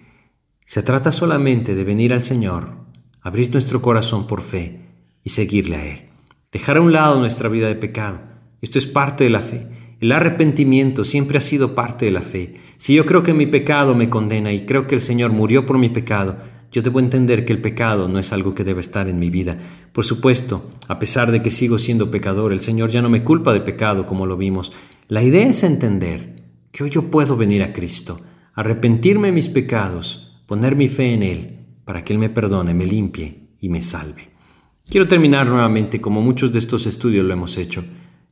Se 0.65 0.83
trata 0.83 1.11
solamente 1.11 1.73
de 1.73 1.83
venir 1.83 2.13
al 2.13 2.21
Señor, 2.21 2.75
abrir 3.21 3.51
nuestro 3.51 3.81
corazón 3.81 4.27
por 4.27 4.41
fe 4.41 4.81
y 5.23 5.29
seguirle 5.31 5.75
a 5.77 5.85
Él, 5.85 6.09
dejar 6.51 6.77
a 6.77 6.81
un 6.81 6.91
lado 6.91 7.19
nuestra 7.19 7.49
vida 7.49 7.67
de 7.67 7.75
pecado, 7.75 8.19
esto 8.61 8.77
es 8.77 8.85
parte 8.85 9.23
de 9.23 9.29
la 9.29 9.41
fe. 9.41 9.67
El 9.99 10.13
arrepentimiento 10.13 11.03
siempre 11.03 11.37
ha 11.37 11.41
sido 11.41 11.75
parte 11.75 12.05
de 12.05 12.11
la 12.11 12.21
fe. 12.21 12.55
Si 12.77 12.93
yo 12.93 13.05
creo 13.05 13.21
que 13.21 13.33
mi 13.33 13.47
pecado 13.47 13.95
me 13.95 14.09
condena 14.09 14.53
y 14.53 14.65
creo 14.65 14.87
que 14.87 14.95
el 14.95 15.01
Señor 15.01 15.33
murió 15.33 15.65
por 15.65 15.77
mi 15.77 15.89
pecado, 15.89 16.37
yo 16.71 16.81
debo 16.81 16.99
entender 16.99 17.43
que 17.43 17.51
el 17.51 17.59
pecado 17.59 18.07
no 18.07 18.17
es 18.17 18.31
algo 18.31 18.55
que 18.55 18.63
debe 18.63 18.79
estar 18.79 19.09
en 19.09 19.19
mi 19.19 19.29
vida. 19.29 19.57
Por 19.91 20.05
supuesto, 20.05 20.69
a 20.87 20.99
pesar 20.99 21.31
de 21.31 21.41
que 21.41 21.51
sigo 21.51 21.79
siendo 21.79 22.11
pecador, 22.11 22.53
el 22.53 22.61
Señor 22.61 22.91
ya 22.91 23.01
no 23.01 23.09
me 23.09 23.25
culpa 23.25 23.51
de 23.51 23.59
pecado 23.59 24.05
como 24.05 24.25
lo 24.25 24.37
vimos. 24.37 24.71
La 25.09 25.21
idea 25.21 25.47
es 25.47 25.63
entender 25.63 26.43
que 26.71 26.83
hoy 26.83 26.91
yo 26.91 27.11
puedo 27.11 27.35
venir 27.35 27.61
a 27.63 27.73
Cristo, 27.73 28.21
arrepentirme 28.53 29.27
de 29.29 29.33
mis 29.33 29.49
pecados, 29.49 30.41
poner 30.45 30.77
mi 30.77 30.87
fe 30.87 31.13
en 31.13 31.23
Él, 31.23 31.59
para 31.83 32.05
que 32.05 32.13
Él 32.13 32.19
me 32.19 32.29
perdone, 32.29 32.73
me 32.73 32.85
limpie 32.85 33.49
y 33.59 33.67
me 33.67 33.81
salve. 33.81 34.29
Quiero 34.87 35.09
terminar 35.09 35.47
nuevamente 35.47 35.99
como 35.99 36.21
muchos 36.21 36.53
de 36.53 36.59
estos 36.59 36.85
estudios 36.85 37.25
lo 37.25 37.33
hemos 37.33 37.57
hecho 37.57 37.83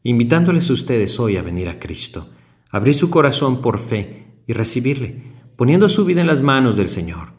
invitándoles 0.04 0.70
a 0.70 0.74
ustedes 0.74 1.20
hoy 1.20 1.38
a 1.38 1.42
venir 1.42 1.70
a 1.70 1.80
Cristo, 1.80 2.30
abrir 2.70 2.94
su 2.94 3.10
corazón 3.10 3.62
por 3.62 3.80
fe 3.80 4.28
y 4.48 4.54
recibirle, 4.54 5.24
poniendo 5.56 5.90
su 5.90 6.06
vida 6.06 6.22
en 6.22 6.28
las 6.28 6.42
manos 6.42 6.78
del 6.78 6.90
Señor, 6.90 7.30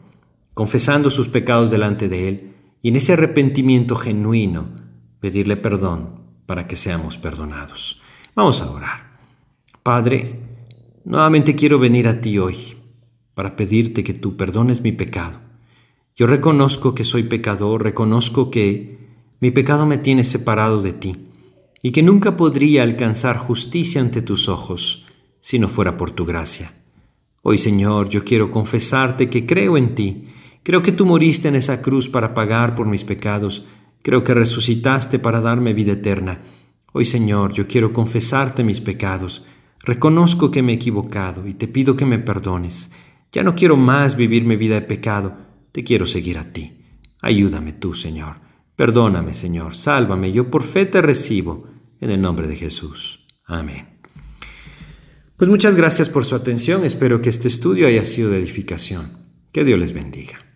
confesando 0.53 1.09
sus 1.09 1.27
pecados 1.27 1.71
delante 1.71 2.09
de 2.09 2.27
Él 2.27 2.53
y 2.81 2.89
en 2.89 2.95
ese 2.95 3.13
arrepentimiento 3.13 3.95
genuino 3.95 4.69
pedirle 5.19 5.57
perdón 5.57 6.21
para 6.45 6.67
que 6.67 6.75
seamos 6.75 7.17
perdonados. 7.17 8.01
Vamos 8.35 8.61
a 8.61 8.69
orar. 8.69 9.19
Padre, 9.83 10.39
nuevamente 11.05 11.55
quiero 11.55 11.79
venir 11.79 12.07
a 12.07 12.21
ti 12.21 12.37
hoy 12.37 12.75
para 13.33 13.55
pedirte 13.55 14.03
que 14.03 14.13
tú 14.13 14.35
perdones 14.35 14.81
mi 14.81 14.91
pecado. 14.91 15.39
Yo 16.15 16.27
reconozco 16.27 16.93
que 16.93 17.05
soy 17.05 17.23
pecador, 17.23 17.83
reconozco 17.83 18.51
que 18.51 18.99
mi 19.39 19.51
pecado 19.51 19.85
me 19.85 19.97
tiene 19.97 20.25
separado 20.25 20.81
de 20.81 20.93
ti 20.93 21.28
y 21.81 21.91
que 21.91 22.03
nunca 22.03 22.35
podría 22.35 22.83
alcanzar 22.83 23.37
justicia 23.37 24.01
ante 24.01 24.21
tus 24.21 24.49
ojos 24.49 25.05
si 25.41 25.59
no 25.59 25.67
fuera 25.67 25.97
por 25.97 26.11
tu 26.11 26.25
gracia. 26.25 26.73
Hoy, 27.41 27.57
Señor, 27.57 28.09
yo 28.09 28.23
quiero 28.25 28.51
confesarte 28.51 29.29
que 29.29 29.45
creo 29.45 29.77
en 29.77 29.95
ti, 29.95 30.27
creo 30.63 30.81
que 30.81 30.91
tú 30.91 31.05
moriste 31.05 31.47
en 31.47 31.55
esa 31.55 31.81
cruz 31.81 32.09
para 32.09 32.33
pagar 32.33 32.75
por 32.75 32.85
mis 32.85 33.05
pecados, 33.05 33.65
creo 34.01 34.23
que 34.23 34.33
resucitaste 34.33 35.19
para 35.19 35.39
darme 35.39 35.73
vida 35.73 35.93
eterna. 35.93 36.41
Hoy, 36.91 37.05
Señor, 37.05 37.53
yo 37.53 37.67
quiero 37.67 37.93
confesarte 37.93 38.63
mis 38.63 38.81
pecados, 38.81 39.45
reconozco 39.79 40.51
que 40.51 40.61
me 40.61 40.73
he 40.73 40.75
equivocado 40.75 41.47
y 41.47 41.53
te 41.53 41.67
pido 41.67 41.95
que 41.95 42.05
me 42.05 42.19
perdones. 42.19 42.91
Ya 43.31 43.43
no 43.43 43.55
quiero 43.55 43.77
más 43.77 44.17
vivir 44.17 44.43
mi 44.43 44.57
vida 44.57 44.75
de 44.75 44.81
pecado, 44.81 45.37
te 45.71 45.83
quiero 45.83 46.05
seguir 46.05 46.37
a 46.37 46.51
ti. 46.51 46.73
Ayúdame 47.21 47.73
tú, 47.73 47.93
Señor. 47.93 48.37
Perdóname, 48.75 49.33
Señor, 49.33 49.75
sálvame, 49.75 50.31
yo 50.31 50.49
por 50.49 50.63
fe 50.63 50.85
te 50.85 51.01
recibo, 51.01 51.67
en 52.01 52.11
el 52.11 52.21
nombre 52.21 52.47
de 52.47 52.55
Jesús. 52.55 53.25
Amén. 53.45 53.99
Pues 55.37 55.49
muchas 55.49 55.75
gracias 55.75 56.09
por 56.09 56.25
su 56.25 56.35
atención, 56.35 56.83
espero 56.83 57.21
que 57.21 57.29
este 57.29 57.47
estudio 57.47 57.87
haya 57.87 58.03
sido 58.03 58.29
de 58.29 58.39
edificación. 58.39 59.19
Que 59.51 59.63
Dios 59.63 59.79
les 59.79 59.93
bendiga. 59.93 60.48